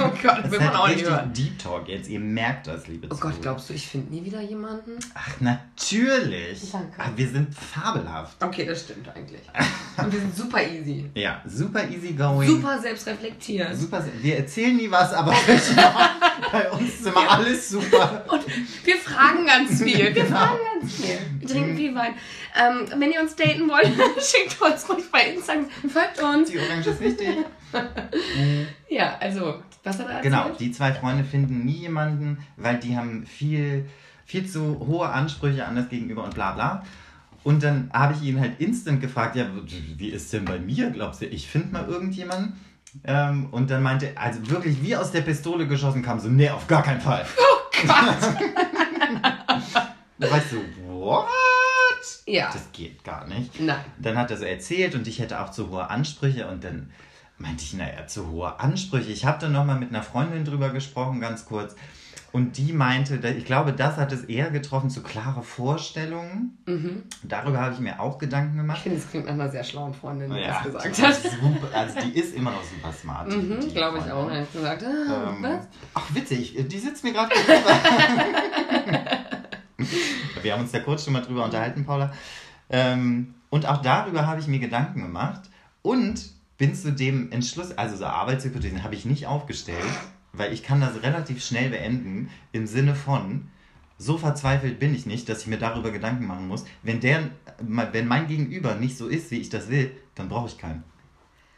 [0.00, 1.32] oh Gott, Das will ist man auch halt nicht hören.
[1.32, 2.08] Deep Talk jetzt.
[2.08, 4.92] Ihr merkt das, liebe Oh Gott, glaubst du, ich finde nie wieder jemanden?
[5.14, 6.70] Ach, natürlich.
[6.70, 6.92] Danke.
[6.98, 8.42] Ach, wir sind fabelhaft.
[8.42, 9.40] Okay, das stimmt eigentlich.
[9.96, 11.10] Und wir sind super easy.
[11.14, 12.48] Ja, super easy going.
[12.48, 13.74] Super selbstreflektiert.
[13.76, 15.32] Super, wir erzählen nie was, aber
[16.52, 18.24] bei uns ist immer alles super.
[18.28, 18.44] Und
[18.84, 19.98] wir fragen ganz viel.
[19.98, 20.28] Wir Genau.
[20.36, 20.75] fragen ganz viel.
[21.40, 22.14] Wir trinken viel Wein.
[22.56, 23.86] Ähm, wenn ihr uns daten wollt,
[24.22, 25.66] schickt uns ruhig bei Instagram.
[25.88, 26.50] Folgt uns.
[26.50, 27.28] Die Orange ist wichtig.
[28.88, 30.22] Ja, also, was hat er erzählt?
[30.22, 33.86] Genau, die zwei Freunde finden nie jemanden, weil die haben viel,
[34.24, 36.84] viel zu hohe Ansprüche an das Gegenüber und bla bla.
[37.42, 39.46] Und dann habe ich ihn halt instant gefragt, ja,
[39.96, 40.90] wie ist denn bei mir?
[40.90, 42.58] Glaubst du, ich finde mal irgendjemanden?
[43.04, 46.66] Ähm, und dann meinte, also wirklich wie aus der Pistole geschossen kam, so, nee, auf
[46.66, 47.26] gar keinen Fall.
[47.38, 48.36] Oh Gott.
[50.18, 50.56] Da war ich so,
[50.88, 51.26] what?
[52.26, 52.50] Ja.
[52.52, 53.60] Das geht gar nicht.
[53.60, 53.76] Nein.
[53.98, 56.90] Dann hat er so erzählt und ich hätte auch zu hohe Ansprüche und dann
[57.38, 59.10] meinte ich, naja, zu hohe Ansprüche.
[59.10, 61.74] Ich habe dann nochmal mit einer Freundin drüber gesprochen, ganz kurz.
[62.32, 66.58] Und die meinte, ich glaube, das hat es eher getroffen, zu klare Vorstellungen.
[66.66, 67.04] Mhm.
[67.22, 68.82] Darüber habe ich mir auch Gedanken Ich gemacht.
[68.82, 71.14] finde, es klingt nach einer sehr schlauen Freundin, die Ja, das gesagt hat.
[71.32, 73.28] Super, also die ist immer noch super smart.
[73.28, 74.30] Mhm, Glaube ich auch.
[74.30, 75.66] Hat gesagt, ah, Ähm, was?
[75.94, 77.70] ach, witzig, die sitzt mir gerade gegenüber.
[80.42, 82.12] Wir haben uns da kurz schon mal drüber unterhalten, Paula.
[82.70, 85.42] Ähm, und auch darüber habe ich mir Gedanken gemacht
[85.82, 89.84] und bin zu dem Entschluss, also so Arbeitshypothesen habe ich nicht aufgestellt,
[90.32, 93.48] weil ich kann das relativ schnell beenden im Sinne von,
[93.98, 96.64] so verzweifelt bin ich nicht, dass ich mir darüber Gedanken machen muss.
[96.82, 100.58] Wenn, der, wenn mein Gegenüber nicht so ist, wie ich das will, dann brauche ich
[100.58, 100.84] keinen.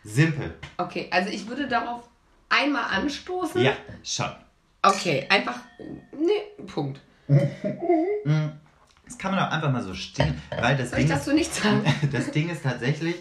[0.04, 0.54] Simpel.
[0.76, 2.08] Okay, also ich würde darauf
[2.48, 3.60] einmal anstoßen.
[3.60, 3.72] Ja,
[4.04, 4.30] schon.
[4.82, 5.58] Okay, einfach.
[6.12, 7.00] Nee, Punkt.
[7.28, 11.62] Das kann man auch einfach mal so stehen, weil das Soll ich Ding, dazu nichts
[11.62, 11.82] sagen?
[12.02, 13.16] ist, das Ding ist tatsächlich,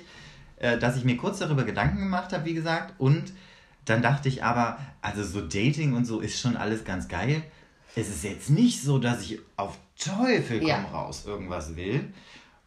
[0.58, 3.32] äh, dass ich mir kurz darüber Gedanken gemacht habe, wie gesagt, und
[3.86, 7.42] dann dachte ich aber, also so Dating und so ist schon alles ganz geil.
[7.96, 10.82] Es ist jetzt nicht so, dass ich auf Teufel komm Ja.
[10.92, 12.12] raus irgendwas will.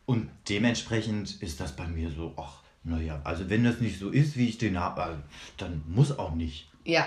[0.06, 4.36] Und dementsprechend ist das bei mir so, ach, naja, also wenn das nicht so ist,
[4.36, 5.22] wie ich den habe,
[5.58, 6.70] dann muss auch nicht.
[6.84, 7.06] Ja,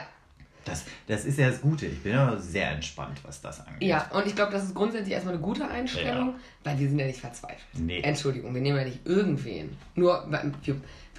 [0.65, 1.85] Das, das ist ja das Gute.
[1.87, 3.83] Ich bin aber sehr entspannt, was das angeht.
[3.89, 4.09] ja.
[4.13, 6.33] Und ich glaube, das ist grundsätzlich erstmal eine gute Einstellung, Ja.
[6.63, 7.59] weil wir sind ja nicht verzweifelt.
[7.73, 7.99] Nee.
[8.01, 9.75] Entschuldigung, wir nehmen ja nicht irgendwen.
[9.95, 10.75] Nur, wir,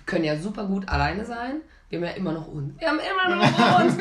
[0.07, 1.57] können ja super gut alleine sein.
[1.89, 2.79] Wir haben ja immer noch uns.
[2.81, 3.95] Wir haben immer noch uns.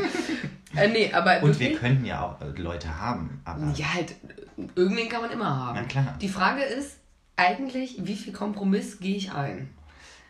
[0.75, 4.15] äh, nee, aber Und wir könnten ja auch äh, Leute haben, aber Ja, halt,
[4.75, 5.79] irgendwen kann man immer haben.
[5.81, 6.17] Na klar.
[6.21, 6.97] Die Frage ist
[7.35, 9.69] eigentlich, wie viel Kompromiss gehe ich ein?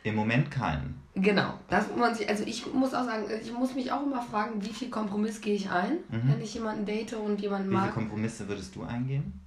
[0.03, 1.01] Im Moment keinen.
[1.15, 4.21] Genau, das muss man sich, also ich muss auch sagen, ich muss mich auch immer
[4.21, 7.71] fragen, wie viel Kompromiss gehe ich ein, wenn ich jemanden date und jemanden Mhm.
[7.71, 7.93] Wie viele mag.
[7.93, 9.39] Kompromisse würdest du eingehen?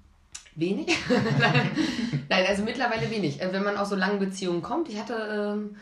[0.54, 0.86] Wenig?
[2.28, 3.42] Nein, also mittlerweile wenig.
[3.42, 5.76] Äh, Wenn man aus so langen Beziehungen kommt, ich hatte ähm,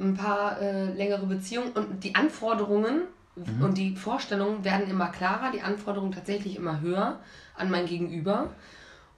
[0.00, 3.02] ein paar äh, längere Beziehungen und die Anforderungen
[3.36, 3.62] Mhm.
[3.62, 7.20] und die Vorstellungen werden immer klarer, die Anforderungen tatsächlich immer höher
[7.56, 8.50] an mein Gegenüber.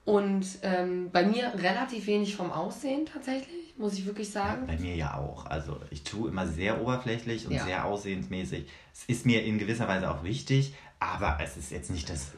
[0.04, 4.66] Und ähm, bei mir relativ wenig vom Aussehen tatsächlich, muss ich wirklich sagen.
[4.66, 5.44] Bei mir ja auch.
[5.46, 7.64] Also ich tue immer sehr oberflächlich und Ja.
[7.64, 8.66] sehr aussehensmäßig.
[8.94, 12.28] Es ist mir in gewisser Weise auch wichtig, aber es ist jetzt nicht das,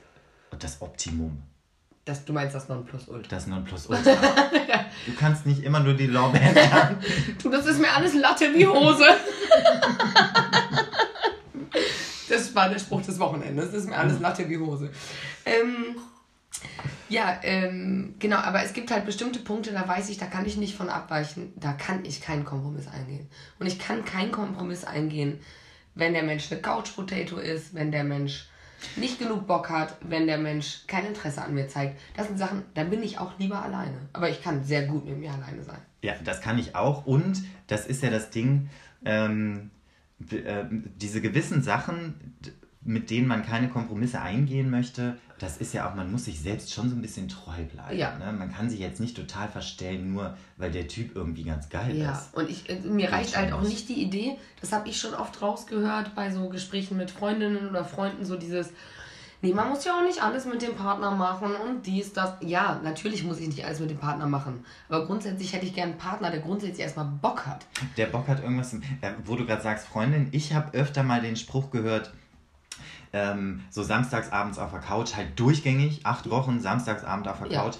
[0.58, 1.42] das Optimum.
[2.06, 3.28] Das, du meinst das Nonplusultra.
[3.28, 4.16] Das Nonplusultra.
[5.06, 6.96] Du kannst nicht immer nur die Lorbeeren haben.
[7.42, 9.04] Du, das ist mir alles Latte wie Hose.
[12.28, 13.72] das war der Spruch des Wochenendes.
[13.72, 14.90] Das ist mir alles Latte wie Hose.
[15.44, 15.96] Ähm,
[17.08, 20.56] ja, ähm, genau, aber es gibt halt bestimmte Punkte, da weiß ich, da kann ich
[20.56, 21.52] nicht von abweichen.
[21.56, 23.28] Da kann ich keinen Kompromiss eingehen.
[23.58, 25.38] Und ich kann keinen Kompromiss eingehen,
[25.94, 28.48] wenn der Mensch eine Couch Potato ist, wenn der Mensch
[28.96, 32.00] nicht genug Bock hat, wenn der Mensch kein Interesse an mir zeigt.
[32.16, 33.96] Das sind Sachen, da bin ich auch lieber alleine.
[34.12, 35.80] Aber ich kann sehr gut mit mir alleine sein.
[36.02, 37.06] Ja, das kann ich auch.
[37.06, 38.68] Und das ist ja das Ding,
[39.04, 39.70] ähm,
[40.30, 40.64] äh,
[40.96, 42.36] diese gewissen Sachen,
[42.84, 46.72] mit denen man keine Kompromisse eingehen möchte, das ist ja auch, man muss sich selbst
[46.72, 47.98] schon so ein bisschen treu bleiben.
[47.98, 48.16] Ja.
[48.18, 48.32] Ne?
[48.32, 52.12] Man kann sich jetzt nicht total verstellen, nur weil der Typ irgendwie ganz geil Ja,
[52.12, 52.34] ist.
[52.36, 53.88] und ich, äh, mir reicht halt auch nicht.
[53.88, 58.24] die Idee, das habe ich schon oft rausgehört bei so Gesprächen mit Freundinnen oder Freunden,
[58.24, 58.70] so dieses,
[59.42, 62.34] nee, man muss ja auch nicht alles mit dem Partner machen und dies, das.
[62.40, 65.90] Ja, natürlich muss ich nicht alles mit dem Partner machen, aber grundsätzlich hätte ich gern
[65.90, 67.66] einen Partner, der grundsätzlich erstmal Bock hat.
[67.96, 68.78] Der Bock hat irgendwas, äh,
[69.24, 72.12] wo du gerade sagst, Freundin, ich habe öfter mal den Spruch gehört,
[73.14, 77.62] ähm, so samstagsabends auf der Couch, halt durchgängig, acht Wochen, samstagsabend auf der Ja.
[77.62, 77.76] Couch.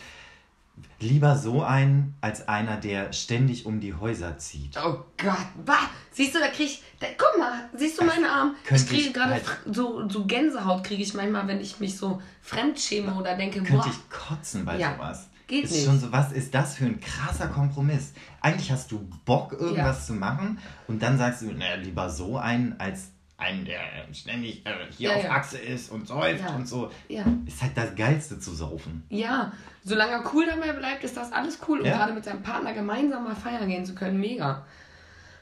[0.98, 4.76] Lieber so einen, als einer, der ständig um die Häuser zieht.
[4.76, 5.78] Oh Gott, bah.
[6.10, 8.54] Siehst du, da krieg ich, da, guck mal, siehst du meinen Arm?
[8.70, 13.14] Ich kriege gerade halt- so, so Gänsehaut kriege ich manchmal, wenn ich mich so fremdschäme
[13.14, 15.28] oder denke, boah, Könnte ich kotzen bei Ja, sowas.
[15.46, 15.84] geht ist nicht.
[15.84, 18.12] schon so, was ist das für ein krasser Kompromiss?
[18.40, 22.78] Eigentlich hast du Bock, irgendwas zu machen und dann sagst du, naja, lieber so einen,
[22.80, 23.80] als einen, der
[24.12, 25.30] ständig äh, hier Ja, auf ja.
[25.32, 26.54] Achse ist und säuft Ja.
[26.54, 26.90] und so.
[27.08, 27.24] ja.
[27.46, 29.02] Ist halt das Geilste zu saufen.
[29.10, 31.80] Ja, solange er cool dabei bleibt, ist das alles cool.
[31.80, 31.96] Und Ja.
[31.96, 34.64] gerade mit seinem Partner gemeinsam mal feiern gehen zu können, mega.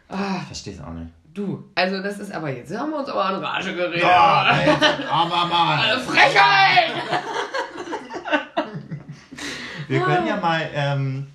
[0.09, 1.11] Ah, Ich versteh's auch nicht.
[1.35, 4.05] du, also das ist aber jetzt, haben wir uns aber an Rage geredet.
[4.05, 5.99] aber mal.
[6.01, 6.93] Frechheit!
[9.89, 11.27] Wir können ja mal, ähm,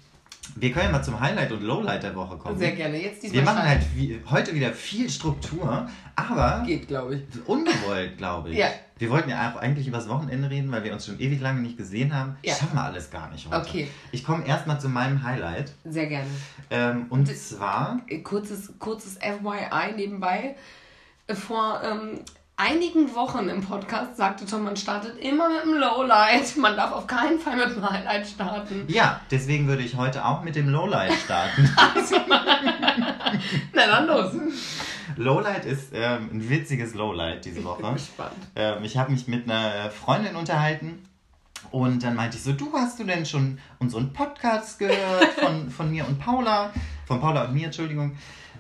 [0.60, 2.58] wir können ja mal zum Highlight und Lowlight der Woche kommen.
[2.58, 7.16] Sehr gerne, jetzt diesmal Wir machen halt wie, heute wieder viel Struktur, aber Geht, glaube
[7.16, 7.22] ich.
[7.48, 8.58] ungewollt, glaube ich.
[8.58, 8.68] Ja.
[8.98, 11.78] Wir wollten ja auch eigentlich übers Wochenende reden, weil wir uns schon ewig lange nicht
[11.78, 12.36] gesehen haben.
[12.44, 12.56] Ja.
[12.56, 13.58] Schaffen wir alles gar nicht heute.
[13.58, 13.88] Okay.
[14.12, 15.74] Ich komme erstmal zu meinem Highlight.
[15.86, 16.30] Sehr gerne.
[16.72, 20.56] Ähm, und zwar, Äh, Kurzes, kurzes FYI nebenbei.
[21.30, 22.20] Vor ähm,
[22.58, 26.58] einigen Wochen im Podcast sagte Tom, man startet immer mit dem Lowlight.
[26.58, 28.84] Man darf auf keinen Fall mit dem Highlight starten.
[28.88, 31.70] ja, deswegen würde ich heute auch mit dem Lowlight starten.
[33.74, 34.34] Na dann los.
[35.16, 37.94] Lowlight ist ähm, ein witziges Lowlight diese Ich bin Woche.
[37.94, 38.34] gespannt.
[38.56, 41.04] Ähm, ich habe mich mit einer Freundin unterhalten
[41.72, 45.90] und dann meinte ich so, du hast du denn schon unseren Podcast gehört von, von
[45.92, 46.72] mir und Paula?
[47.06, 48.18] Von Paula und mir, Entschuldigung.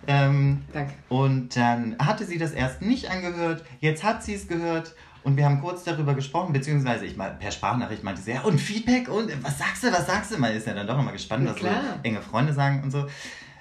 [0.08, 0.94] Ähm, Danke.
[1.10, 5.44] und dann hatte sie das erst nicht angehört, jetzt hat sie es gehört und wir
[5.44, 9.32] haben kurz darüber gesprochen, beziehungsweise ich mal per Sprachnachricht meinte sie, ja, und Feedback und
[9.44, 10.38] was sagst du, was sagst du?
[10.38, 11.68] Man ist ja dann doch immer gespannt, was so
[12.04, 13.08] enge Freunde sagen und so.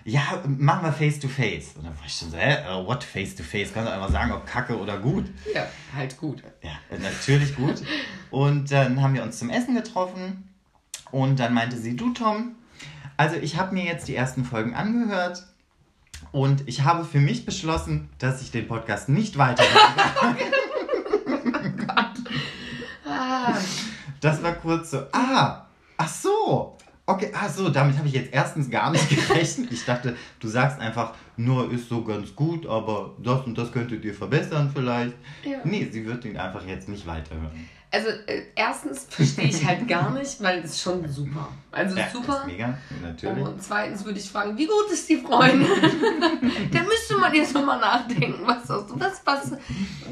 [0.04, 1.74] Ja, machen wir face to face.
[1.74, 3.74] Und dann war ich schon so, hä, äh, what face to face?
[3.74, 5.24] Kannst du einfach sagen, ob kacke oder gut.
[5.52, 6.44] Ja, halt gut.
[6.62, 6.70] Ja,
[7.02, 7.82] natürlich gut.
[8.30, 10.48] Und dann haben wir uns zum Essen getroffen
[11.10, 12.54] und dann meinte sie, du Tom,
[13.16, 15.44] also ich habe mir jetzt die ersten Folgen angehört
[16.32, 20.36] und ich habe für mich beschlossen, dass ich den Podcast nicht weitermache.
[23.08, 23.54] Ah,
[24.20, 26.76] Das war kurz so, ah, ach so.
[27.08, 29.70] Okay, ach so, damit habe ich jetzt erstens gar nicht gerechnet.
[29.72, 34.04] Ich dachte, du sagst einfach, nur ist so ganz gut, aber das und das könntet
[34.04, 35.14] ihr verbessern vielleicht.
[35.44, 35.58] Ja.
[35.62, 37.68] Nee, sie wird ihn einfach jetzt nicht weiterhören.
[37.96, 41.48] Also äh, erstens verstehe ich halt gar nicht, weil es ist schon super.
[41.72, 42.40] Also Ja, super.
[42.40, 43.44] Ist mega, natürlich.
[43.44, 45.66] Und zweitens würde ich fragen, wie gut ist die Freundin?
[46.72, 49.52] da müsste man jetzt nochmal nachdenken, was, das- was, was,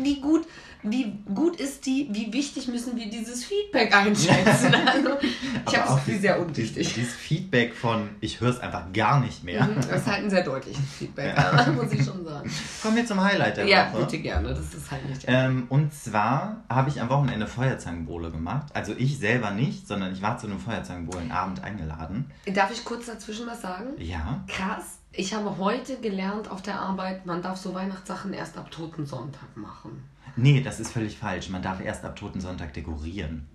[0.03, 0.47] wie gut,
[0.85, 4.75] wie gut ist die, wie wichtig müssen wir dieses Feedback einschätzen?
[4.87, 6.93] Also, ich habe das auch Gefühl, sehr unwichtig.
[6.95, 9.65] Dieses Feedback von, ich höre es einfach gar nicht mehr.
[9.65, 11.35] Mhm, Das ist halt ein sehr deutliches Feedback,
[11.75, 12.51] muss ich schon sagen.
[12.83, 14.05] Kommen wir zum Highlight der Ja, Woche.
[14.05, 15.23] bitte gerne, das ist halt nicht.
[15.27, 18.67] Ähm, und zwar habe ich am Wochenende Feuerzangenbowle gemacht.
[18.75, 22.31] Also ich selber nicht, sondern ich war zu einem Feuerzangenbowlenabend eingeladen.
[22.53, 23.87] Darf ich kurz dazwischen was sagen?
[23.99, 24.45] Ja.
[24.49, 29.57] Krass, ich habe heute gelernt auf der Arbeit, man darf so Weihnachtssachen erst ab Totensonntag
[29.57, 30.03] machen.
[30.37, 31.49] Nee, das ist völlig falsch.
[31.51, 33.47] Man darf erst ab Totensonntag dekorieren.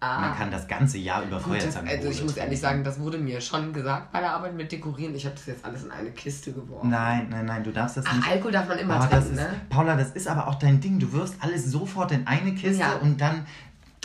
[0.00, 1.40] Man kann das ganze Jahr über Ah.
[1.40, 4.72] Feuerzangenbowle also ich muss ehrlich sagen, das wurde mir schon gesagt bei der Arbeit mit
[4.72, 5.14] Dekorieren.
[5.14, 6.90] Ich habe das jetzt alles in eine Kiste geworfen.
[6.90, 8.28] Nein, nein, nein, du darfst das Ach, nicht.
[8.28, 9.60] Alkohol darf man immer das trinken, ist, ne?
[9.68, 10.98] Paula, das ist aber auch dein Ding.
[10.98, 12.94] Du wirfst alles sofort in eine Kiste Ja.
[12.96, 13.46] und dann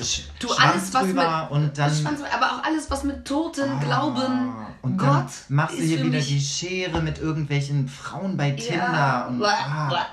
[0.04, 3.80] sch Du, alles, was mit, und dann Schwanz, aber auch alles, was mit Toten, Ah,
[3.84, 8.84] Glauben, und Gott dann machst du hier wieder die Schere mit irgendwelchen Frauen bei Tinder
[8.94, 10.06] Ja, und ah.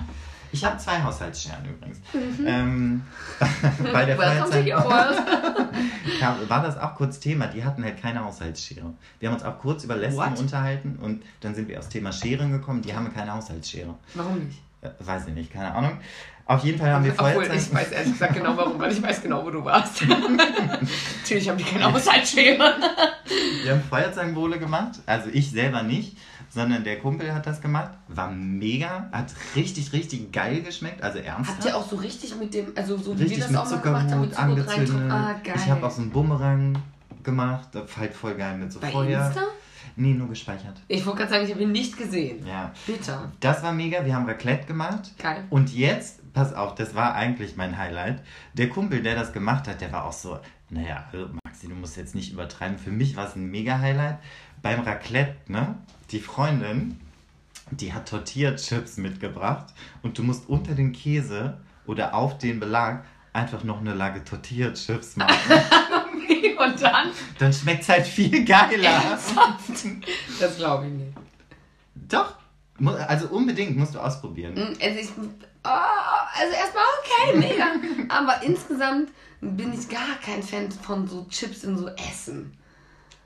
[0.51, 1.99] ich habe zwei Haushaltsscheren übrigens.
[2.45, 3.03] Ähm,
[3.93, 4.85] bei der Mhm.
[6.19, 7.47] Kam- war das auch kurz Thema.
[7.47, 8.93] Die hatten halt keine Haushaltsschere.
[9.19, 10.39] Wir haben uns auch kurz über Lesben What?
[10.39, 12.81] unterhalten und dann sind wir aufs Thema Scheren gekommen.
[12.81, 13.93] Die haben keine Haushaltsschere.
[14.13, 14.61] Warum nicht?
[14.81, 15.97] Äh, weiß ich nicht, keine Ahnung.
[16.47, 17.59] Auf jeden Fall haben wir Obwohl, Feuerzangen.
[17.59, 20.03] ich weiß ehrlich gesagt genau warum, weil ich weiß genau, wo du warst.
[21.21, 22.75] Natürlich haben die keine Haushaltsschere.
[23.63, 26.17] Wir haben Feuerzangenbowle gemacht, also ich selber nicht,
[26.49, 27.91] sondern der Kumpel hat das gemacht.
[28.09, 31.57] War mega, hat richtig, richtig geil geschmeckt, also ernsthaft.
[31.57, 33.69] Habt ihr auch so richtig mit dem, also so wie wir richtig das mit auch
[33.71, 35.11] mal gemacht haben, mit Zucker angezündet.
[35.11, 35.55] Ah, geil.
[35.57, 36.77] ich habe auch so einen Bumerang
[37.23, 39.25] gemacht, halt voll geil mit so Bei Feuer.
[39.25, 39.41] Insta?
[39.97, 40.75] Nee, nur gespeichert.
[40.87, 42.45] Ich wollte gerade sagen, ich habe ihn nicht gesehen.
[42.45, 43.31] Ja, Bitter.
[43.39, 45.11] das war mega, wir haben Raclette gemacht.
[45.17, 45.45] Geil.
[45.49, 48.21] Und jetzt, pass auf, das war eigentlich mein Highlight.
[48.53, 51.97] Der Kumpel, der das gemacht hat, der war auch so, naja, also Maxi, du musst
[51.97, 52.77] jetzt nicht übertreiben.
[52.77, 54.19] Für mich war es ein Mega-Highlight.
[54.61, 55.75] Beim Raclette, ne,
[56.11, 56.99] die Freundin,
[57.71, 63.63] die hat Tortilla-Chips mitgebracht und du musst unter den Käse oder auf den Belag einfach
[63.63, 65.35] noch eine Lage Tortilla-Chips machen.
[66.57, 67.09] Und dann?
[67.37, 69.19] Dann schmeckt es halt viel geiler.
[70.39, 71.13] Das glaube ich nicht.
[71.95, 72.37] Doch,
[73.07, 74.53] also unbedingt musst du ausprobieren.
[74.53, 75.09] Mm, Also, ich,
[75.65, 77.65] oh, also erstmal okay, mega.
[78.09, 79.09] Aber insgesamt
[79.41, 82.55] bin ich gar kein Fan von so Chips in so Essen.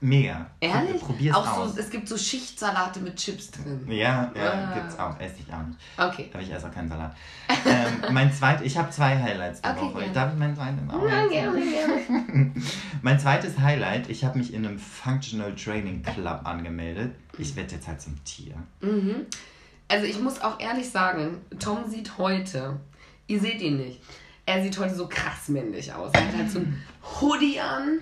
[0.02, 0.50] Mega.
[0.62, 1.02] Ehrlich?
[1.02, 1.74] Probier's auch aus.
[1.76, 3.86] So, es gibt so Schichtsalate mit Chips drin.
[3.92, 4.74] Ja, ja, Ah.
[4.74, 5.20] gibt's auch.
[5.20, 5.78] Esse ich auch nicht.
[5.98, 6.30] Okay.
[6.32, 7.14] Aber ich esse auch keinen Salat.
[7.66, 9.98] ähm, mein zweit, ich habe zwei Highlights die Okay, Woche.
[10.00, 10.14] gerne.
[10.14, 11.06] Darf ich meinen zweiten auch?
[11.06, 12.52] Ja, gerne, gerne.
[13.02, 17.14] Mein zweites Highlight, ich habe mich in einem Functional Training Club angemeldet.
[17.38, 18.56] Ich werde jetzt halt zum Tier.
[18.80, 19.26] Mhm.
[19.90, 22.80] Also ich muss auch ehrlich sagen, Tom sieht heute,
[23.28, 24.00] ihr seht ihn nicht,
[24.46, 26.12] er sieht heute so krass männlich aus.
[26.14, 26.82] Er hat halt so ein
[27.20, 28.00] Hoodie an,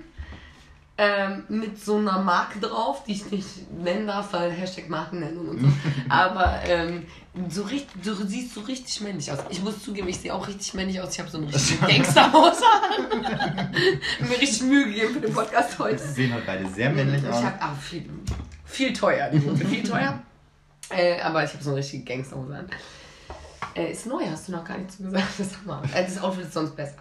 [0.99, 5.47] ähm, mit so einer Marke drauf, die ich nicht nennen darf, weil Hashtag Marken nennen
[5.47, 5.67] und so.
[6.09, 7.05] Aber ähm,
[7.49, 9.39] so richtig, du siehst so richtig männlich aus.
[9.49, 11.13] Ich muss zugeben, ich sehe auch richtig männlich aus.
[11.13, 13.71] Ich habe so einen richtigen Gangsterhaus an.
[14.27, 15.99] Mir richtig Mühe gegeben für den Podcast heute.
[15.99, 17.43] Sie sehen heute beide sehr männlich ich aus.
[17.43, 18.09] habe auch viel,
[18.65, 20.19] viel teuer, die Hose, viel teuer.
[20.89, 22.67] Äh, aber ich habe so eine richtige Gangsterhose an.
[23.75, 25.25] Äh, ist neu, hast du noch gar nicht zu gesagt.
[25.37, 25.51] Das.
[25.93, 26.97] Äh, das Outfit ist sonst besser.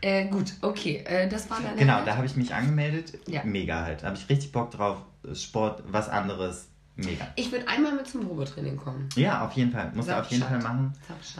[0.00, 1.02] Äh, gut, okay.
[1.06, 3.18] Äh, das war deine Genau, da habe ich mich angemeldet.
[3.26, 3.42] Ja.
[3.44, 4.02] Mega halt.
[4.02, 4.98] Da habe ich richtig Bock drauf.
[5.32, 6.68] Sport, was anderes.
[6.96, 7.26] Mega.
[7.34, 9.08] Ich würde einmal mit zum Probetraining kommen.
[9.16, 9.90] Ja, auf jeden Fall.
[9.94, 10.92] Muss er auf jeden Fall machen.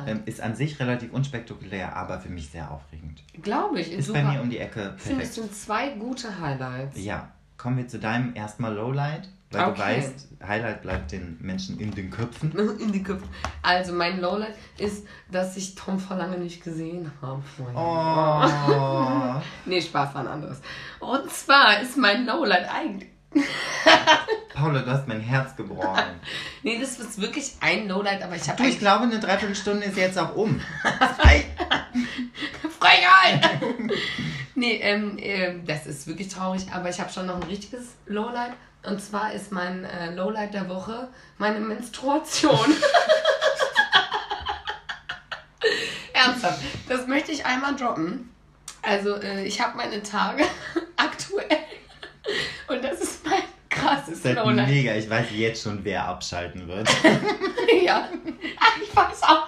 [0.05, 3.23] Ähm, ist an sich relativ unspektakulär, aber für mich sehr aufregend.
[3.41, 3.93] Glaube ich.
[3.93, 4.23] Ist super.
[4.23, 5.33] bei mir um die Ecke perfekt.
[5.33, 7.01] sind zwei gute Highlights.
[7.01, 9.75] Ja, kommen wir zu deinem erstmal Lowlight, weil Okay.
[9.77, 12.53] du weißt, Highlight bleibt den Menschen in den Köpfen.
[12.81, 13.27] In die Köpfe.
[13.63, 17.43] Also, mein Lowlight ist, dass ich Tom vor lange nicht gesehen habe.
[17.75, 19.41] Oh.
[19.67, 20.61] Nee, Spaß war ein anderes.
[21.01, 23.09] Und zwar ist mein Lowlight eigentlich.
[24.55, 26.21] Paula, du hast mein Herz gebrochen.
[26.63, 30.17] Nee, das ist wirklich ein Lowlight, aber ich habe ich glaube, eine Dreiviertelstunde ist jetzt
[30.19, 30.61] auch um.
[32.79, 33.61] Freiheit!
[34.55, 38.53] nee, ähm, ähm, das ist wirklich traurig, aber ich habe schon noch ein richtiges Lowlight.
[38.87, 42.59] Und zwar ist mein äh, Lowlight der Woche meine Menstruation.
[46.13, 48.31] Ernsthaft, das möchte ich einmal droppen.
[48.83, 50.45] Also, äh, ich habe meine Tage
[50.97, 51.59] aktuell.
[52.69, 54.69] Und das ist mein krasses Das ist halt Lowlight.
[54.69, 54.95] mega.
[54.95, 56.89] Ich weiß jetzt schon, wer abschalten wird.
[57.83, 58.09] ja,
[58.61, 59.47] Ach, ich weiß auch.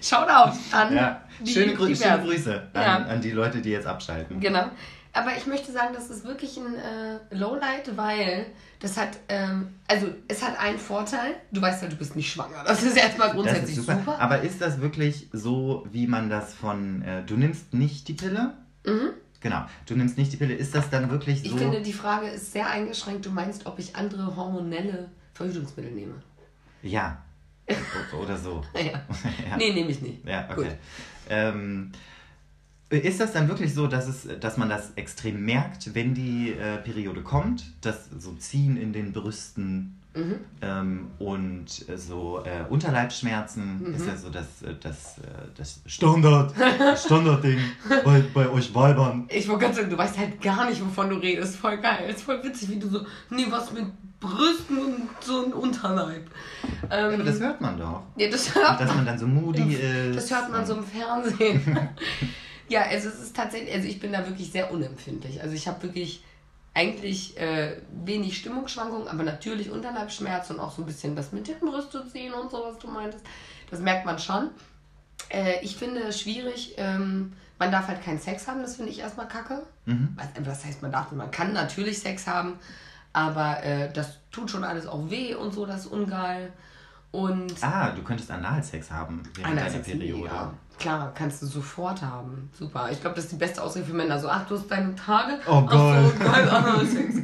[0.00, 1.22] Shoutout an Ja.
[1.40, 1.96] die Schöne, diversen.
[1.96, 2.96] schöne Grüße an, Ja.
[2.96, 4.40] an die Leute, die jetzt abschalten.
[4.40, 4.70] Genau.
[5.18, 8.46] Aber ich möchte sagen, das ist wirklich ein äh, Lowlight, weil
[8.78, 11.34] das hat, ähm, also es hat einen Vorteil.
[11.50, 12.62] Du weißt ja, du bist nicht schwanger.
[12.64, 13.96] Das ist erstmal grundsätzlich super.
[13.96, 14.20] super.
[14.20, 17.02] Aber ist das wirklich so, wie man das von.
[17.02, 18.54] Äh, du nimmst nicht die Pille?
[18.86, 19.10] Mhm.
[19.40, 19.64] Genau.
[19.86, 20.54] Du nimmst nicht die Pille.
[20.54, 21.56] Ist das dann wirklich Ich so?
[21.56, 23.26] finde, die Frage ist sehr eingeschränkt.
[23.26, 26.14] Du meinst, ob ich andere hormonelle Verhütungsmittel nehme.
[26.82, 27.22] Ja.
[28.22, 28.62] Oder so.
[28.74, 28.82] Ja.
[29.50, 29.56] ja.
[29.56, 30.24] Nee, nehme ich nicht.
[30.24, 30.58] Ja, Gut.
[30.66, 30.76] okay.
[31.28, 31.90] Ähm,
[32.90, 36.78] ist das dann wirklich so, dass, es, dass man das extrem merkt, wenn die äh,
[36.78, 37.64] Periode kommt?
[37.82, 40.34] Das so Ziehen in den Brüsten Mhm.
[40.62, 43.94] ähm, und so äh, Unterleibsschmerzen Mhm.
[43.94, 45.22] ist ja so das, äh, das, äh,
[45.54, 46.52] das Standard,
[46.98, 47.58] Standardding
[48.04, 49.26] bei, bei euch Weibern.
[49.28, 51.56] Ich wollte gerade sagen, du weißt halt gar nicht, wovon du redest.
[51.56, 52.08] Voll geil.
[52.10, 53.84] Ist voll witzig, wie du so, nee, was mit
[54.18, 56.24] Brüsten und so ein Unterleib.
[56.90, 58.02] Ähm, Aber das hört man doch.
[58.16, 60.16] ja, das hört Und dass man dann so moody ist.
[60.16, 61.60] Das hört man so im Fernsehen.
[62.68, 65.40] ja, also es ist tatsächlich, also ich bin da wirklich sehr unempfindlich.
[65.42, 66.22] Also ich habe wirklich
[66.74, 71.58] eigentlich äh, wenig Stimmungsschwankungen, aber natürlich Unterleibsschmerz und auch so ein bisschen das mit den
[71.60, 73.24] Brüste ziehen und so, was du meintest.
[73.70, 74.50] Das merkt man schon.
[75.30, 79.00] Äh, ich finde es schwierig, ähm, man darf halt keinen Sex haben, das finde ich
[79.00, 79.66] erstmal kacke.
[79.86, 80.16] Mhm.
[80.44, 82.54] Was, heißt, man darf, man kann natürlich Sex haben,
[83.12, 86.52] aber äh, das tut schon alles auch weh und so, das ist ungeil.
[87.10, 90.22] Und Ah, du könntest Analsex haben während deiner Einerseits Periode.
[90.22, 90.54] mega.
[90.78, 92.50] Klar, kannst du sofort haben.
[92.56, 92.88] Super.
[92.92, 94.18] Ich glaube, das ist die beste Ausrede für Männer.
[94.18, 95.38] So, ach, du hast deine Tage.
[95.48, 96.20] Oh Ach so, Gott.
[96.32, 97.14] geil, Analsex.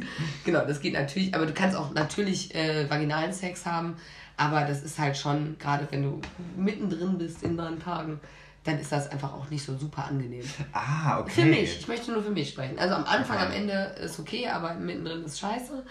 [0.43, 1.33] genau, das geht natürlich.
[1.33, 3.95] Aber du kannst auch natürlich äh, vaginalen Sex haben.
[4.37, 6.21] Aber das ist halt schon, gerade wenn du
[6.57, 8.19] mittendrin bist in deinen Tagen,
[8.65, 10.43] dann ist das einfach auch nicht so super angenehm.
[10.73, 11.29] Ah, okay.
[11.31, 11.79] Für mich.
[11.79, 12.77] Ich möchte nur für mich sprechen.
[12.77, 13.45] Also am Anfang, Okay.
[13.45, 15.85] am Ende ist okay, aber mittendrin ist scheiße.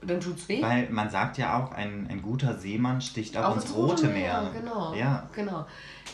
[0.00, 0.62] Und dann tut's weh.
[0.62, 4.50] Weil man sagt ja auch, ein, ein guter Seemann sticht auch, Auch ins Rote Meer.
[4.54, 4.94] Genau.
[4.94, 5.28] Ja.
[5.34, 5.64] Genau.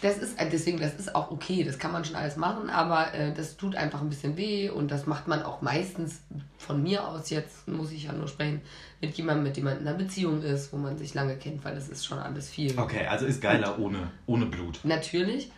[0.03, 3.12] Das ist, äh, deswegen, das ist auch okay, das kann man schon alles machen, aber
[3.12, 6.21] äh, das tut einfach ein bisschen weh und das macht man auch meistens
[6.59, 8.62] von mir aus jetzt, muss ich ja nur sprechen,
[9.01, 11.75] mit jemandem, mit dem man in einer Beziehung ist, wo man sich lange kennt, weil
[11.75, 12.79] das ist schon alles viel.
[12.79, 14.81] Okay, also ist geiler ohne, ohne Blut.
[14.85, 15.51] Natürlich.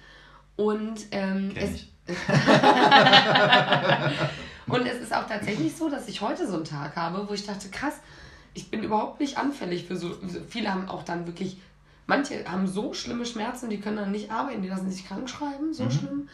[0.57, 1.93] Und ähm, Kenn es, ich.
[4.67, 7.47] und es ist auch tatsächlich so, dass ich heute so einen Tag habe, wo ich
[7.47, 7.95] dachte, krass,
[8.55, 10.17] ich bin überhaupt nicht anfällig für so.
[10.49, 11.59] Viele haben auch dann wirklich,
[12.07, 15.75] manche haben so schlimme Schmerzen, die können dann nicht arbeiten, die lassen sich krank schreiben,
[15.75, 15.91] so Mhm.
[15.91, 16.29] schlimm.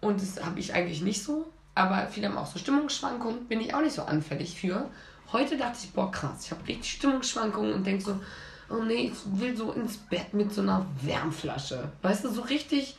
[0.00, 1.46] Und das habe ich eigentlich nicht so.
[1.74, 4.90] Aber viele haben auch so Stimmungsschwankungen, bin ich auch nicht so anfällig für.
[5.32, 8.20] Heute dachte ich, boah, krass, ich habe richtig Stimmungsschwankungen und denke so,
[8.68, 11.90] oh nee, ich will so ins Bett mit so einer Wärmflasche.
[12.02, 12.96] Weißt du, so richtig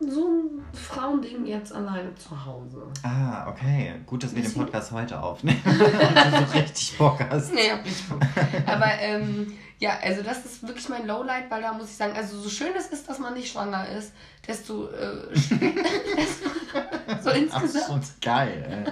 [0.00, 2.82] so ein Frauending jetzt alleine zu Hause.
[3.04, 3.94] Ah, okay.
[4.06, 5.60] Gut, dass wir den Podcast heute aufnehmen.
[5.64, 7.52] Du richtig Bock hast.
[7.54, 8.20] Nee, hab nicht Bock.
[8.66, 12.38] Aber ähm, ja, also das ist wirklich mein Lowlight, weil da muss ich sagen, also
[12.40, 14.12] so schön es ist, dass man nicht schwanger ist,
[14.46, 15.34] desto, äh,
[17.22, 17.84] so Ach, insgesamt.
[17.86, 18.84] schon geil.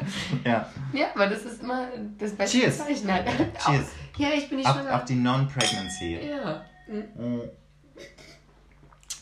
[0.44, 0.50] ey.
[0.50, 0.68] Ja.
[0.92, 1.88] Ja, aber das ist immer
[2.18, 2.78] das beste Cheers.
[2.78, 3.12] Zeichen.
[3.12, 3.26] Halt.
[3.58, 3.86] Cheers.
[4.16, 4.94] Ja, ich bin nicht Auf, schwanger.
[4.94, 6.20] auf die Non-Pregnancy.
[6.28, 6.62] ja.
[6.86, 7.42] Mhm.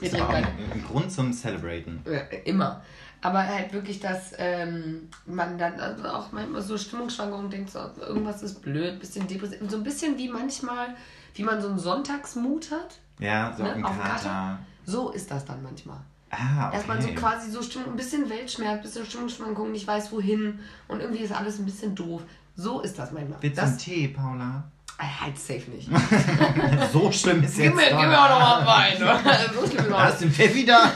[0.01, 2.01] Wir Ist aber auch trinken ein, ein Grund zum Celebraten.
[2.11, 2.83] Ja, immer.
[3.23, 8.43] Aber halt wirklich, dass ähm, man dann also auch manchmal so Stimmungsschwankungen denkt, so, irgendwas
[8.43, 9.59] ist blöd, bisschen depressiv.
[9.69, 10.95] So ein bisschen wie manchmal,
[11.35, 12.99] wie man so einen Sonntagsmut hat.
[13.19, 14.59] Ja, so Ne, dem Kater.
[14.87, 15.99] So ist das dann manchmal.
[16.31, 16.77] Ah, okay.
[16.77, 20.61] Dass man so quasi so Stimmung, ein bisschen Weltschmerz, ein bisschen Stimmungsschwankungen, nicht weiß wohin
[20.89, 22.23] und irgendwie ist alles ein bisschen doof.
[22.57, 23.43] So ist das manchmal.
[23.43, 24.65] Willst du einen das Tee, Paula?
[25.03, 25.89] Halt safe nicht.
[26.93, 28.97] so schlimm ist gib, jetzt mir, gib doch mir auch noch mal Wein.
[29.55, 30.91] so schlimm ist hast du den Pfeffi da.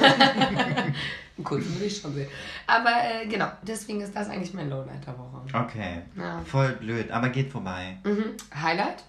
[1.43, 2.29] Kurz will ich schon sehen.
[2.67, 5.43] Aber äh, genau, deswegen ist das eigentlich mein Lowlight der Woche.
[5.53, 6.03] Okay.
[6.17, 6.41] Ja.
[6.45, 7.99] Voll blöd, aber geht vorbei.
[8.05, 8.37] Mhm.
[8.55, 9.03] Highlight?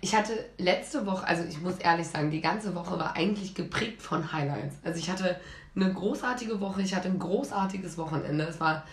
[0.00, 4.00] Ich hatte letzte Woche, also ich muss ehrlich sagen, die ganze Woche war eigentlich geprägt
[4.00, 4.76] von Highlights.
[4.84, 5.38] Also ich hatte
[5.76, 8.44] eine großartige Woche, ich hatte ein großartiges Wochenende.
[8.44, 8.84] Es war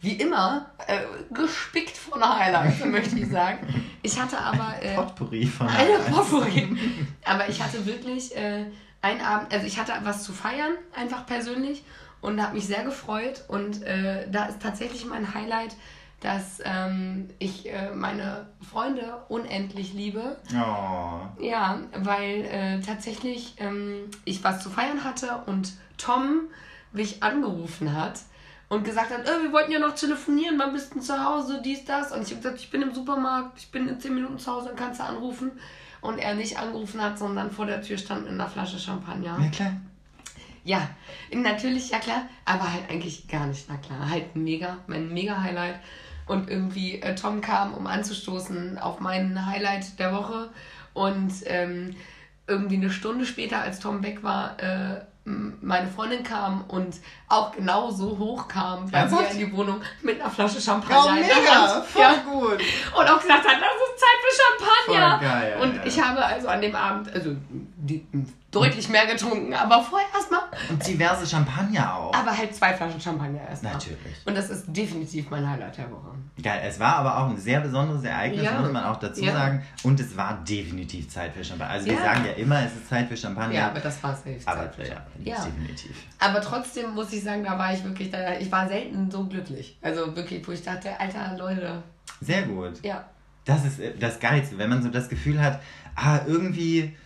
[0.00, 1.00] wie immer äh,
[1.32, 3.84] gespickt von Highlights, möchte ich sagen.
[4.02, 6.10] Ich hatte aber äh, Potpourri von eine Highlights.
[6.10, 6.76] Potpourri.
[7.24, 8.64] Aber ich hatte wirklich äh,
[9.02, 11.84] einen Abend, also ich hatte was zu feiern, einfach persönlich
[12.22, 13.44] und habe mich sehr gefreut.
[13.48, 15.76] Und äh, da ist tatsächlich mein Highlight,
[16.20, 20.36] dass ähm, ich äh, meine Freunde unendlich liebe.
[20.52, 21.42] Oh.
[21.42, 26.48] Ja, weil äh, tatsächlich ähm, ich was zu feiern hatte und Tom
[26.92, 28.20] mich angerufen hat
[28.70, 31.84] und gesagt hat, äh, wir wollten ja noch telefonieren, wann bist du zu Hause, dies,
[31.84, 32.12] das.
[32.12, 34.68] Und ich habe gesagt, ich bin im Supermarkt, ich bin in 10 Minuten zu Hause,
[34.68, 35.50] dann kannst du anrufen.
[36.00, 39.38] Und er nicht angerufen hat, sondern vor der Tür stand mit einer Flasche Champagner.
[39.38, 39.72] Ja, klar.
[40.62, 40.88] Ja,
[41.34, 44.08] natürlich, ja klar, aber halt eigentlich gar nicht, na klar.
[44.08, 45.80] Halt mega, mein mega Highlight.
[46.26, 50.50] Und irgendwie äh, Tom kam, um anzustoßen auf mein Highlight der Woche.
[50.94, 51.96] Und ähm,
[52.46, 56.96] irgendwie eine Stunde später, als Tom weg war, äh, meine Freundin kam und
[57.28, 61.04] auch genauso so hoch kam bei mir in die Wohnung mit einer Flasche Champagner.
[61.06, 61.82] Oh, mega.
[61.82, 62.14] Voll Ja.
[62.24, 62.58] gut.
[62.96, 65.18] Und auch gesagt hat, das ist Zeit für Champagner.
[65.20, 65.82] Geil, und ja.
[65.84, 68.06] ich habe also an dem Abend also die,
[68.50, 70.40] deutlich mehr getrunken, aber vorher erstmal.
[70.68, 72.12] Und diverse Champagner auch.
[72.14, 73.74] Aber halt zwei Flaschen Champagner erstmal.
[73.74, 73.98] Natürlich.
[74.24, 76.10] Und das ist definitiv mein Highlight der Woche.
[76.42, 78.60] Geil, es war aber auch ein sehr besonderes Ereignis, Ja.
[78.60, 79.32] muss man auch dazu Ja.
[79.32, 79.62] sagen.
[79.84, 81.72] Und es war definitiv Zeit für Champagner.
[81.74, 82.00] Also wir Ja.
[82.02, 83.54] sagen ja immer, es ist Zeit für Champagner.
[83.54, 84.40] Ja, aber das war safe.
[84.46, 85.02] aber Zeit für ja.
[85.22, 85.44] ja.
[85.44, 85.96] definitiv.
[86.18, 89.78] Aber trotzdem muss ich sagen, da war ich wirklich, da, ich war selten so glücklich.
[89.80, 91.82] Also wirklich, wo ich dachte, alter Leute,
[92.20, 92.82] Sehr gut.
[92.82, 93.04] ja.
[93.44, 95.60] Das ist äh, das Geilste, wenn man so das Gefühl hat,
[95.96, 96.96] ah, irgendwie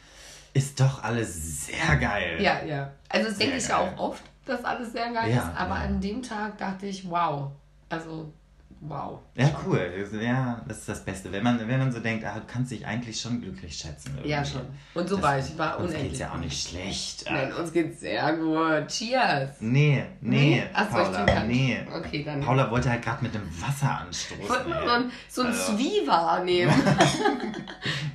[0.55, 2.39] ist doch alles sehr geil.
[2.41, 2.91] Ja, ja.
[3.09, 5.57] Also das Sehr denke ich ja auch oft, dass alles sehr geil Ja, ist.
[5.59, 5.81] Aber ja.
[5.83, 7.51] an dem Tag dachte ich, wow.
[7.89, 8.33] Also,
[8.81, 9.19] wow.
[9.35, 9.81] Ja, cool.
[9.97, 11.31] Also, Ja, das ist das Beste.
[11.33, 14.11] Wenn man, wenn man so denkt, ah, du kannst dich eigentlich schon glücklich schätzen.
[14.15, 14.29] Irgendwie.
[14.31, 14.63] Ja, schon.
[14.95, 15.45] Und so Das- war ich.
[15.47, 16.09] Ich war Uns unendlich.
[16.11, 17.25] geht's ja auch nicht schlecht.
[17.31, 18.87] Nein, uns geht's sehr gut.
[18.89, 19.57] Cheers.
[19.61, 21.47] Nee, nee, Achso, Paula, nicht.
[21.47, 21.87] nee.
[21.97, 22.41] Okay, dann.
[22.41, 24.49] Paula wollte halt gerade mit dem Wasser ich anstoßen.
[24.49, 24.87] wollte mal ey.
[24.89, 25.73] so ein, so ein Also.
[25.77, 26.75] Zwiebel nehmen.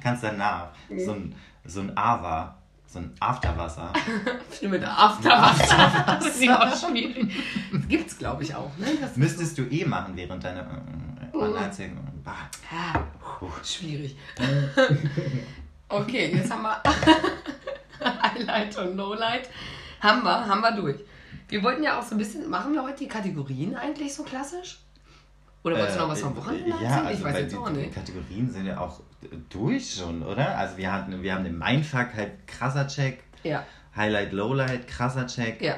[0.01, 0.69] Kannst danach.
[0.97, 1.35] So ein,
[1.69, 2.55] so ein Ava,
[2.87, 3.93] so ein Afterwasser.
[4.61, 6.03] Mit Afterwasser.
[6.19, 7.31] Das ist ja auch schwierig.
[7.71, 8.75] Das gibt's, glaube ich, auch.
[8.77, 8.87] Ne?
[8.99, 11.53] Das Müsstest du eh machen während deiner äh, Oh.
[11.53, 12.05] Erzählung.
[12.23, 12.49] Bah.
[12.71, 12.99] Ah,
[13.63, 14.17] schwierig.
[15.91, 16.83] Okay, jetzt haben wir
[17.99, 19.49] Highlight und Lowlight.
[19.99, 20.99] Haben wir, haben wir durch.
[21.47, 24.77] Wir wollten ja auch so ein bisschen, machen wir heute die Kategorien eigentlich so klassisch?
[25.63, 27.69] Oder wolltest du noch was vom Wochenende Äh, Ja, also ich weiß jetzt die, auch
[27.69, 27.93] die nicht.
[27.93, 29.01] Kategorien sind ja auch
[29.49, 30.57] durch schon, oder?
[30.57, 33.63] Also wir hatten, wir haben den Mindfuck halt krasser Check, Ja,
[33.95, 35.61] Highlight, Lowlight, krasser Check.
[35.61, 35.75] ja.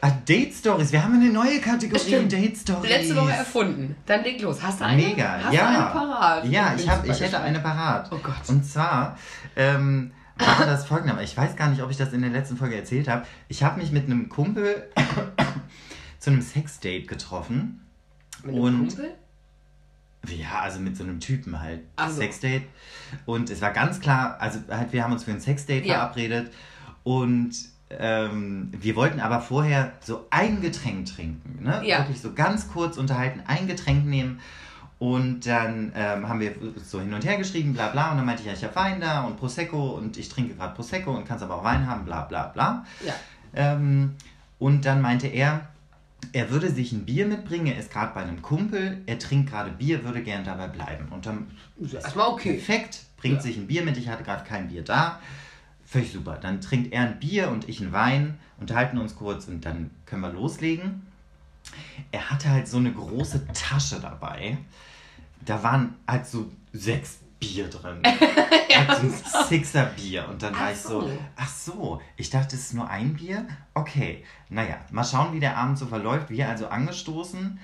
[0.00, 2.32] Ah, Date Stories, wir haben eine neue Kategorie, Stimmt.
[2.32, 2.88] Date Stories.
[2.88, 3.96] Letzte Woche erfunden.
[4.06, 4.62] Dann leg los.
[4.62, 5.02] Hast du eine?
[5.02, 5.68] Mega, Hast ja.
[5.68, 6.44] eine parat?
[6.46, 7.44] Ja, ich, hab, ich hätte gespannt.
[7.44, 8.08] eine parat.
[8.10, 8.48] Oh Gott.
[8.48, 9.18] Und zwar
[9.56, 12.76] ähm, war das folgende, ich weiß gar nicht, ob ich das in der letzten Folge
[12.76, 13.26] erzählt habe.
[13.48, 14.88] Ich habe mich mit einem Kumpel
[16.18, 17.84] zu einem Sexdate getroffen.
[18.44, 19.10] Mit einem und Kumpel?
[20.28, 21.80] ja, also mit so einem Typen halt.
[21.96, 22.16] Ach so.
[22.16, 22.64] Sexdate.
[23.26, 25.94] Und es war ganz klar, also halt, wir haben uns für ein Sexdate Ja.
[25.94, 26.52] verabredet.
[27.04, 27.52] Und
[27.90, 31.62] ähm, wir wollten aber vorher so ein Getränk trinken.
[31.62, 31.80] Ne?
[31.84, 32.00] Ja.
[32.00, 34.40] Wirklich so ganz kurz unterhalten, ein Getränk nehmen.
[34.98, 38.10] Und dann ähm, haben wir so hin und her geschrieben, bla bla.
[38.10, 40.74] Und dann meinte ich, ja, ich habe Wein da und Prosecco und ich trinke gerade
[40.74, 42.84] Prosecco und kannst aber auch Wein haben, bla bla bla.
[43.06, 43.14] Ja.
[43.54, 44.16] Ähm,
[44.58, 45.68] und dann meinte er,
[46.32, 49.70] er würde sich ein Bier mitbringen, er ist gerade bei einem Kumpel, er trinkt gerade
[49.70, 51.08] Bier, würde gern dabei bleiben.
[51.10, 51.50] Und dann
[51.80, 52.54] Ist Erstmal okay.
[52.54, 53.42] perfekt, bringt Ja.
[53.42, 55.20] sich ein Bier mit, ich hatte gerade kein Bier da.
[55.84, 56.36] Völlig super.
[56.40, 60.22] Dann trinkt er ein Bier und ich einen Wein, unterhalten uns kurz und dann können
[60.22, 61.02] wir loslegen.
[62.12, 64.58] Er hatte halt so eine große Tasche dabei.
[65.44, 68.02] Da waren halt so sechs Bier drin.
[68.88, 70.28] halt so ein Sixer Bier.
[70.28, 71.18] Und dann Ach war ich so, so.
[71.36, 73.46] ach so, ich dachte, es ist nur ein Bier.
[73.74, 76.30] Okay, naja, mal schauen, wie der Abend so verläuft.
[76.30, 77.58] Wir also angestoßen.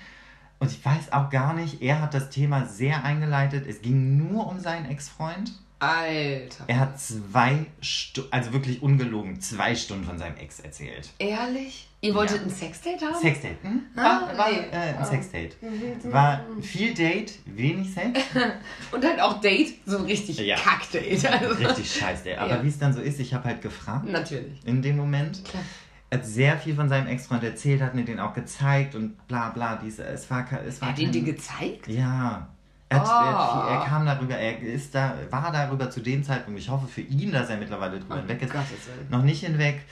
[0.59, 3.67] Und ich weiß auch gar nicht, er hat das Thema sehr eingeleitet.
[3.67, 5.53] Es ging nur um seinen Ex-Freund.
[5.89, 6.65] Alter.
[6.67, 11.11] Er hat zwei Stunden, also wirklich ungelogen, zwei Stunden von seinem Ex erzählt.
[11.19, 11.89] Ehrlich?
[12.01, 12.43] Ihr wolltet Ja.
[12.45, 13.21] ein Sexdate haben?
[13.21, 13.83] Sexdate, hm?
[13.97, 14.59] Ah, War, war nee.
[14.59, 15.05] äh, ein Ah.
[15.05, 15.57] Sexdate.
[16.05, 18.21] War viel Date, wenig Sex.
[18.93, 20.57] Und dann auch Date, so ein richtig Ja.
[20.57, 21.31] Kackdate.
[21.31, 22.37] Also, Richtig scheiße, ey.
[22.37, 22.63] Aber Ja.
[22.63, 24.61] wie es dann so ist, ich habe halt gefragt Natürlich.
[24.67, 25.45] in dem Moment.
[25.45, 25.63] Klar.
[26.11, 29.49] Er hat sehr viel von seinem Ex-Freund erzählt, hat mir den auch gezeigt und bla
[29.51, 29.77] bla.
[29.83, 31.89] Dies, es war, es war Hat ihn dir gezeigt?
[31.89, 32.54] Ja.
[32.91, 33.63] Er, hat, er, Oh.
[33.67, 37.01] viel- er kam darüber, er ist da, war darüber zu dem Zeitpunkt, ich hoffe für
[37.01, 39.09] ihn, dass er mittlerweile drüber hinweg ist, Gottes Willen.
[39.11, 39.83] noch nicht hinweg.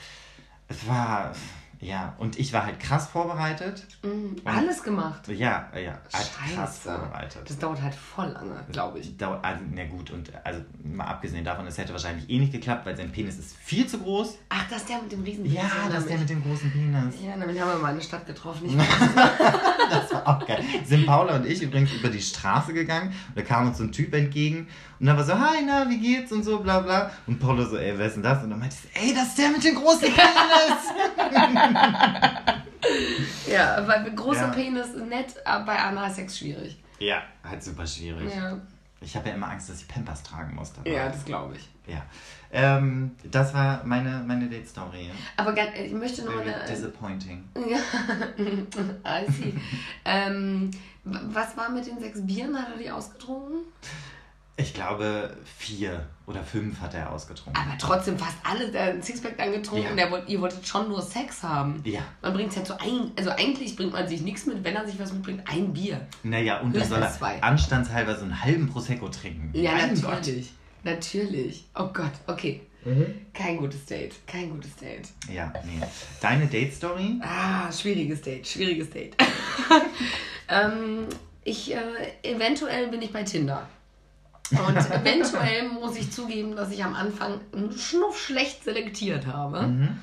[0.67, 1.31] Es war,
[1.83, 3.85] ja, und ich war halt krass vorbereitet.
[4.03, 4.35] Mhm.
[4.45, 5.27] Alles gemacht.
[5.27, 7.41] Ja, ja, halt krass vorbereitet.
[7.45, 9.17] Das dauert halt voll lange, glaube ich.
[9.17, 12.85] Dauert, also, na gut, und also mal abgesehen davon, es hätte wahrscheinlich eh nicht geklappt,
[12.85, 14.37] weil sein Penis ist viel zu groß.
[14.49, 17.15] Ach, das ist der mit dem riesen Ja, das ist der mit dem großen Penis.
[17.21, 18.79] Ja, damit haben wir mal eine Stadt getroffen.
[19.89, 20.63] Das war auch geil.
[20.85, 23.91] Sind Paula und ich übrigens über die Straße gegangen und da kam uns so ein
[23.91, 24.67] Typ entgegen
[25.03, 27.11] und dann war so, hi, na, wie geht's und so, bla bla.
[27.27, 28.41] Und Paula so, ey, wer ist denn das?
[28.41, 30.81] Und dann meinte ich, so, ey, das ist der mit dem großen Penis.
[33.51, 34.47] ja, weil großer Ja.
[34.47, 36.77] Penis nett, aber bei Analsex schwierig.
[36.99, 38.33] ja, halt super schwierig.
[38.33, 38.57] Ja,
[39.01, 40.91] Ich habe ja immer Angst, dass ich Pampers tragen muss dabei.
[40.91, 41.69] ja das glaube ich.
[41.93, 42.01] Ja.
[42.55, 45.09] Ähm, das war meine, meine Date-Story.
[45.35, 46.63] Aber ganz, ich möchte noch Very eine.
[46.65, 47.43] disappointing.
[47.55, 47.79] Ja,
[49.21, 49.53] I see.
[50.05, 50.71] ähm,
[51.03, 52.55] was war mit den sechs Bieren?
[52.57, 53.63] Hat er die ausgetrunken?
[54.55, 57.59] Ich glaube, vier oder fünf hat er ausgetrunken.
[57.59, 60.07] Aber trotzdem fast alle, der Sixpack dann getrunken Ja.
[60.07, 61.81] der ihr wolltet schon nur Sex haben.
[61.85, 62.01] Ja.
[62.21, 64.99] Man bringt halt so ein, also eigentlich bringt man sich nichts mit, wenn er sich
[64.99, 66.05] was mitbringt, ein Bier.
[66.21, 67.41] Naja, und dann soll er zwei.
[67.41, 69.49] anstandshalber so einen halben Prosecco trinken.
[69.53, 70.53] Ja, Mein natürlich.
[70.83, 71.65] Natürlich.
[71.75, 72.61] Oh Gott, okay.
[73.33, 74.13] Kein gutes Date.
[74.27, 75.07] Kein gutes Date.
[75.25, 75.33] Gott.
[75.33, 75.81] Ja, nee.
[76.21, 77.19] Deine Date-Story?
[77.21, 79.15] Ah, schwieriges Date, schwieriges Date.
[80.49, 81.07] ähm,
[81.43, 81.77] ich, äh,
[82.23, 83.67] eventuell bin ich bei Tinder.
[84.67, 89.67] Und eventuell muss ich zugeben, dass ich am Anfang einen Schnuff schlecht selektiert habe.
[89.67, 89.99] Mhm.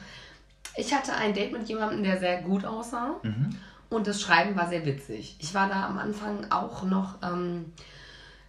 [0.77, 3.17] Ich hatte ein Date mit jemandem, der sehr gut aussah.
[3.23, 3.51] Mhm.
[3.89, 5.37] Und das Schreiben war sehr witzig.
[5.41, 7.73] Ich war da am Anfang auch noch ähm,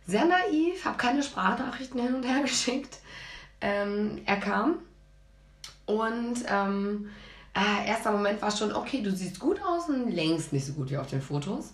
[0.05, 2.99] sehr naiv, habe keine Sprachnachrichten hin und her geschickt.
[3.59, 4.75] Ähm, er kam
[5.85, 7.09] und ähm,
[7.53, 10.89] äh, erster Moment war schon, okay, du siehst gut aus und längst nicht so gut
[10.89, 11.73] wie auf den Fotos.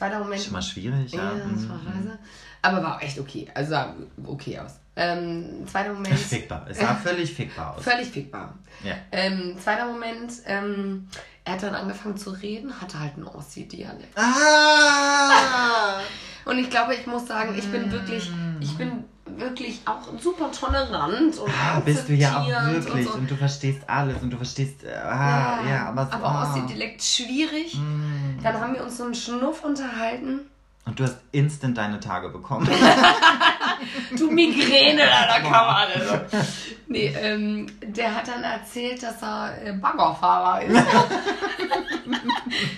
[0.00, 0.40] Zweiter Moment.
[0.42, 1.18] Schon mal schwierig, ja.
[1.36, 1.84] Ja, das war Mhm.
[1.84, 2.18] scheiße.
[2.62, 3.46] Aber war echt okay.
[3.52, 3.94] Also sah
[4.24, 4.76] okay aus.
[4.96, 6.18] Ähm, zweiter Moment.
[6.18, 6.66] Fickbar.
[6.70, 7.82] Es sah völlig fickbar aus.
[7.84, 8.54] Völlig fickbar.
[8.82, 8.94] Ja.
[9.12, 11.06] Ähm, zweiter Moment, ähm,
[11.44, 14.16] er hat dann angefangen zu reden, hatte halt einen Aussie-Dialekt.
[14.16, 16.00] Ah!
[16.46, 18.30] Und ich glaube, ich muss sagen, ich bin wirklich,
[18.60, 19.04] ich bin
[19.40, 23.06] wirklich auch super tolerant und Ah, bist du ja auch wirklich.
[23.06, 23.34] Und Und, so.
[23.34, 24.84] du verstehst alles und du verstehst.
[24.84, 26.42] äh, Ah, ja, aber es aber ah.
[26.52, 27.74] Aussie-Dialekt schwierig.
[27.76, 28.42] Mm.
[28.42, 30.40] Dann haben wir uns so einen Schnuff unterhalten.
[30.86, 32.68] Und du hast instant deine Tage bekommen.
[34.16, 36.46] Du Migräne, da, da kann man alles.
[36.90, 40.74] Nee, ähm, der hat dann erzählt, dass er äh, Baggerfahrer ist.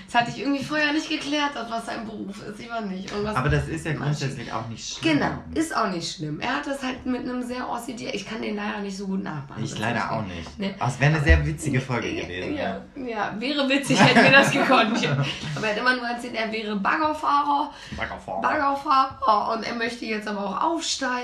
[0.06, 2.60] das hatte ich irgendwie vorher nicht geklärt, was sein Beruf ist.
[2.60, 3.10] Ich weiß nicht.
[3.10, 5.18] Aber das ist ja grundsätzlich auch nicht schlimm.
[5.18, 6.40] Genau, ist auch nicht schlimm.
[6.40, 9.22] Er hat das halt mit einem sehr Aussie Ich kann den leider nicht so gut
[9.22, 9.64] nachmachen.
[9.64, 10.58] Ich leider auch nicht.
[10.58, 10.74] Ne?
[10.78, 12.54] Aber es wäre eine sehr witzige Folge gewesen.
[12.54, 15.00] Ja, ja, wäre witzig, hätten wir das gekonnt.
[15.00, 15.24] Ja.
[15.56, 18.42] Aber er hat immer nur erzählt, er wäre Baggerfahrer, Baggerfahrer.
[18.42, 21.21] Baggerfahrer und er möchte jetzt aber auch aufsteigen.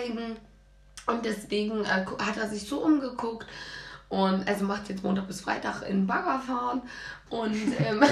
[1.06, 3.46] Und deswegen äh, hat er sich so umgeguckt
[4.08, 6.82] und also macht jetzt Montag bis Freitag in Bagger fahren
[7.30, 8.02] und ähm,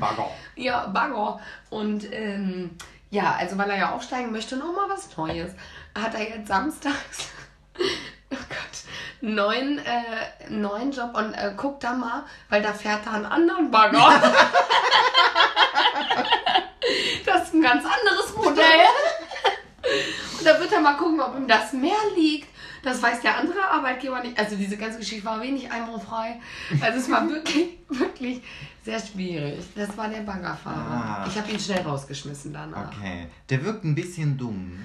[0.00, 0.30] Bagger.
[0.56, 1.40] ja, Bagger.
[1.70, 2.70] Und ähm,
[3.10, 5.52] ja, also weil er ja aufsteigen möchte, nochmal was Neues,
[5.96, 7.28] hat er jetzt samstags,
[7.78, 7.84] oh
[8.30, 8.84] Gott,
[9.20, 13.70] neuen, äh, neuen Job und äh, guckt da mal, weil da fährt er einen anderen
[13.70, 13.98] Bagger.
[17.26, 18.86] das ist ein ganz anderes Modell.
[20.44, 22.48] Da wird er mal gucken, ob ihm das mehr liegt.
[22.82, 24.38] Das weiß der andere Arbeitgeber nicht.
[24.38, 26.40] Also diese ganze Geschichte war wenig einwandfrei.
[26.80, 28.42] Also es war wirklich, wirklich
[28.84, 29.64] sehr schwierig.
[29.74, 31.24] Das war der Baggerfahrer.
[31.24, 31.24] Ah.
[31.26, 32.92] Ich habe ihn schnell rausgeschmissen danach.
[32.92, 33.28] Okay.
[33.48, 34.78] Der wirkt ein bisschen dumm.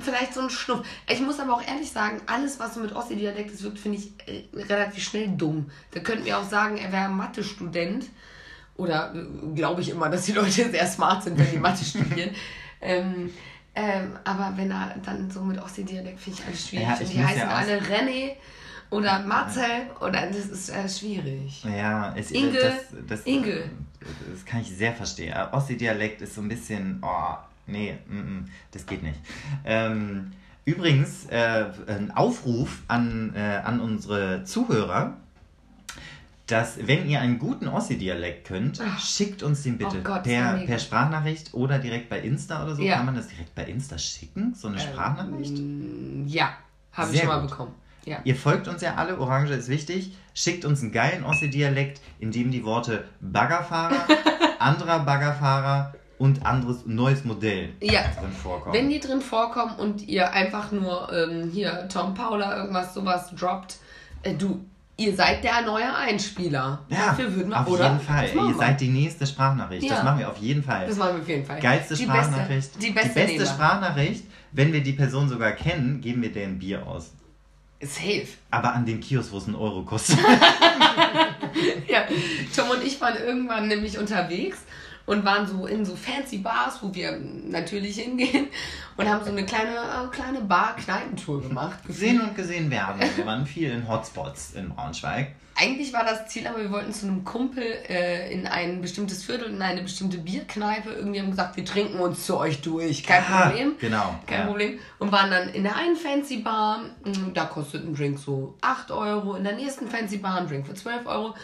[0.00, 0.86] Vielleicht so ein Schnuff.
[1.06, 4.12] Ich muss aber auch ehrlich sagen, alles, was so mit Ossi-Dialekt ist, wirkt, finde ich
[4.26, 5.70] äh, relativ schnell dumm.
[5.90, 8.06] Da könnten wir auch sagen, er wäre Mathe-Student.
[8.76, 12.30] Oder äh, glaube ich immer, dass die Leute sehr smart sind, wenn die Mathe studieren.
[12.86, 13.32] Ähm,
[13.74, 16.86] ähm, aber wenn er dann so mit Ossi-Dialekt finde ich alles schwierig.
[16.86, 18.32] Ja, Und ich die muss heißen ja alle René
[18.90, 19.90] Oder Marcel.
[20.00, 21.64] Oder das ist äh, schwierig.
[21.64, 22.74] Ja, es, Inge, das,
[23.08, 23.64] das, Inge.
[24.30, 25.34] Das kann ich sehr verstehen.
[25.50, 27.34] Ossi-Dialekt ist so ein bisschen, oh,
[27.66, 29.18] nee, mm, mm, das geht nicht.
[29.64, 30.30] Ähm,
[30.64, 35.16] übrigens, äh, ein Aufruf an, äh, an unsere Zuhörer,
[36.46, 38.98] dass wenn ihr einen guten Ossi-Dialekt könnt, Ach.
[38.98, 42.82] schickt uns den bitte Oh Gott, per, per Sprachnachricht oder direkt bei Insta oder so.
[42.82, 42.96] Ja.
[42.96, 45.56] Kann man das direkt bei Insta schicken, so eine Sprachnachricht?
[45.58, 46.50] Ähm, ja,
[46.92, 47.50] habe ich schon mal gut.
[47.50, 47.74] bekommen.
[48.04, 48.18] Ja.
[48.24, 50.14] Ihr folgt uns ja alle, Orange ist wichtig.
[50.34, 54.06] Schickt uns einen geilen Ossi-Dialekt, in dem die Worte Baggerfahrer,
[54.58, 58.02] anderer Baggerfahrer und anderes neues Modell Ja.
[58.20, 58.74] drin vorkommen.
[58.74, 63.78] Wenn die drin vorkommen und ihr einfach nur ähm, hier Tom Paula irgendwas sowas droppt,
[64.22, 64.62] äh, du,
[64.96, 66.80] ihr seid der neue Einspieler.
[66.88, 67.88] ja, Dafür würden wir, auf oder?
[67.88, 68.28] jeden Fall.
[68.28, 68.54] Ihr wir.
[68.54, 69.82] seid die nächste Sprachnachricht.
[69.84, 69.94] Ja.
[69.94, 70.86] Das machen wir auf jeden Fall.
[70.86, 71.60] Das machen wir auf jeden Fall.
[71.60, 72.48] Geilste die Sprachnachricht.
[72.48, 73.54] Beste, die beste, die beste.
[73.54, 74.24] Sprachnachricht.
[74.52, 77.12] Wenn wir die Person sogar kennen, geben wir denen Bier aus.
[77.82, 78.26] Safe.
[78.50, 80.18] Aber an den Kiosk, wo es einen Euro kostet.
[81.88, 82.04] Ja,
[82.54, 84.58] Tom und ich waren irgendwann nämlich unterwegs
[85.06, 88.48] und waren so in so fancy Bars, wo wir natürlich hingehen
[88.96, 91.78] und haben so eine kleine, äh, kleine Bar-Kneipentour gemacht.
[91.86, 93.02] Gesehen und gesehen werden.
[93.16, 95.34] Wir waren viel in Hotspots in Braunschweig.
[95.56, 99.50] Eigentlich war das Ziel, aber wir wollten zu einem Kumpel äh, in ein bestimmtes Viertel,
[99.50, 100.90] in eine bestimmte Bierkneipe.
[100.90, 103.04] Irgendwie haben gesagt, wir trinken uns zu euch durch.
[103.04, 103.74] Kein Ah, Problem.
[103.78, 104.18] Genau.
[104.26, 104.46] Kein ja.
[104.46, 104.80] Problem.
[104.98, 108.90] Und waren dann in der einen Fancy Bar, mm, da kostet ein Drink so 8
[108.90, 109.34] Euro.
[109.36, 111.34] In der nächsten Fancy Bar ein Drink für 12 Euro.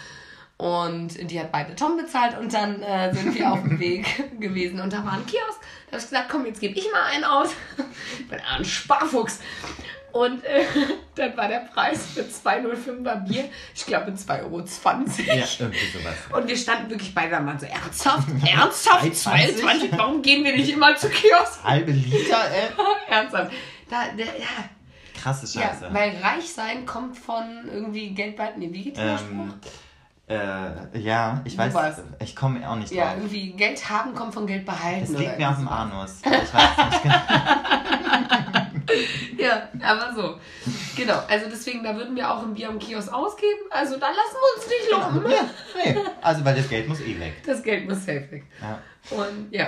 [0.61, 4.05] Und die hat beide Tom bezahlt und dann äh, sind wir auf dem Weg
[4.41, 4.79] gewesen.
[4.79, 5.59] Und da war ein Kiosk.
[5.87, 7.49] Da habe ich gesagt, komm, jetzt gebe ich mal einen aus.
[8.19, 9.41] Ich bin ein Sparfuchs.
[10.13, 10.65] Und äh,
[11.15, 14.59] dann war der Preis für 2,05er Bier, ich glaube 2,20 Euro.
[14.59, 16.15] Ja, irgendwie sowas.
[16.31, 18.29] Und wir standen wirklich beide am Mann so, ernsthaft?
[18.47, 19.05] Ernsthaft?
[19.07, 19.13] 2,20?
[19.15, 19.93] 22?
[19.93, 21.65] Warum gehen wir nicht immer zu Kiosk?
[21.65, 22.69] Halbe Liter, ey.
[23.09, 23.51] Ernsthaft.
[23.89, 24.69] Da, der, ja,
[25.19, 25.89] Krasse ja, Scheiße.
[25.91, 28.53] weil reich sein kommt von irgendwie Geld bei.
[28.59, 29.55] Nee, wie geht der Spruch?
[30.31, 32.03] Äh, ja, ich Du weiß, weißt.
[32.21, 33.15] ich komme auch nicht Ja, drauf.
[33.19, 35.03] irgendwie Geld haben kommt von Geld behalten.
[35.03, 36.21] Es liegt mir auf dem Anus.
[36.25, 37.17] Ich weiß nicht genau.
[39.39, 40.37] Ja, aber so.
[40.97, 43.61] Genau, also deswegen, da würden wir auch ein Bier am Kiosk ausgeben.
[43.71, 44.91] Also da lassen wir uns nicht
[45.23, 45.31] loben.
[45.31, 45.99] Ja, nee.
[46.21, 47.35] Also, weil das Geld muss eh weg.
[47.47, 48.45] Das Geld muss safe weg.
[48.61, 48.79] Ja.
[49.17, 49.67] Und ja,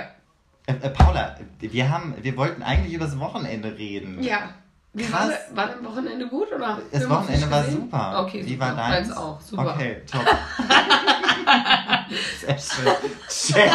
[0.67, 4.21] Äh, äh, Paula, wir, haben, wir wollten eigentlich über das Wochenende reden.
[4.21, 4.49] ja.
[4.95, 5.31] Wie Krass.
[5.53, 6.79] war, war dein Wochenende gut oder?
[6.91, 8.23] Das Wochenende war super.
[8.27, 9.07] Okay, Wie war deins?
[9.07, 9.73] Meins auch, super.
[9.75, 10.21] Okay, top.
[12.39, 12.93] Sehr schön.
[13.27, 13.71] Check.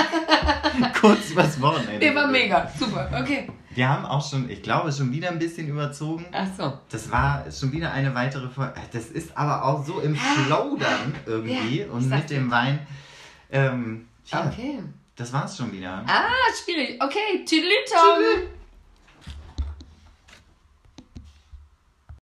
[1.01, 1.99] Kurz übers Wochenende.
[1.99, 3.49] Der war mega, super, okay.
[3.75, 6.27] Wir haben auch schon, ich glaube, schon wieder ein bisschen überzogen.
[6.33, 6.79] Ach so.
[6.91, 8.75] Das war schon wieder eine weitere Folge.
[8.93, 12.81] Das ist aber auch so im Flow dann irgendwie Ja, und mit dem Wein.
[13.51, 14.81] Ähm, ja, Okay.
[15.17, 16.05] das war's schon wieder.
[16.07, 16.29] Ah,
[16.65, 17.03] schwierig.
[17.03, 18.49] Okay, Tüdelütom.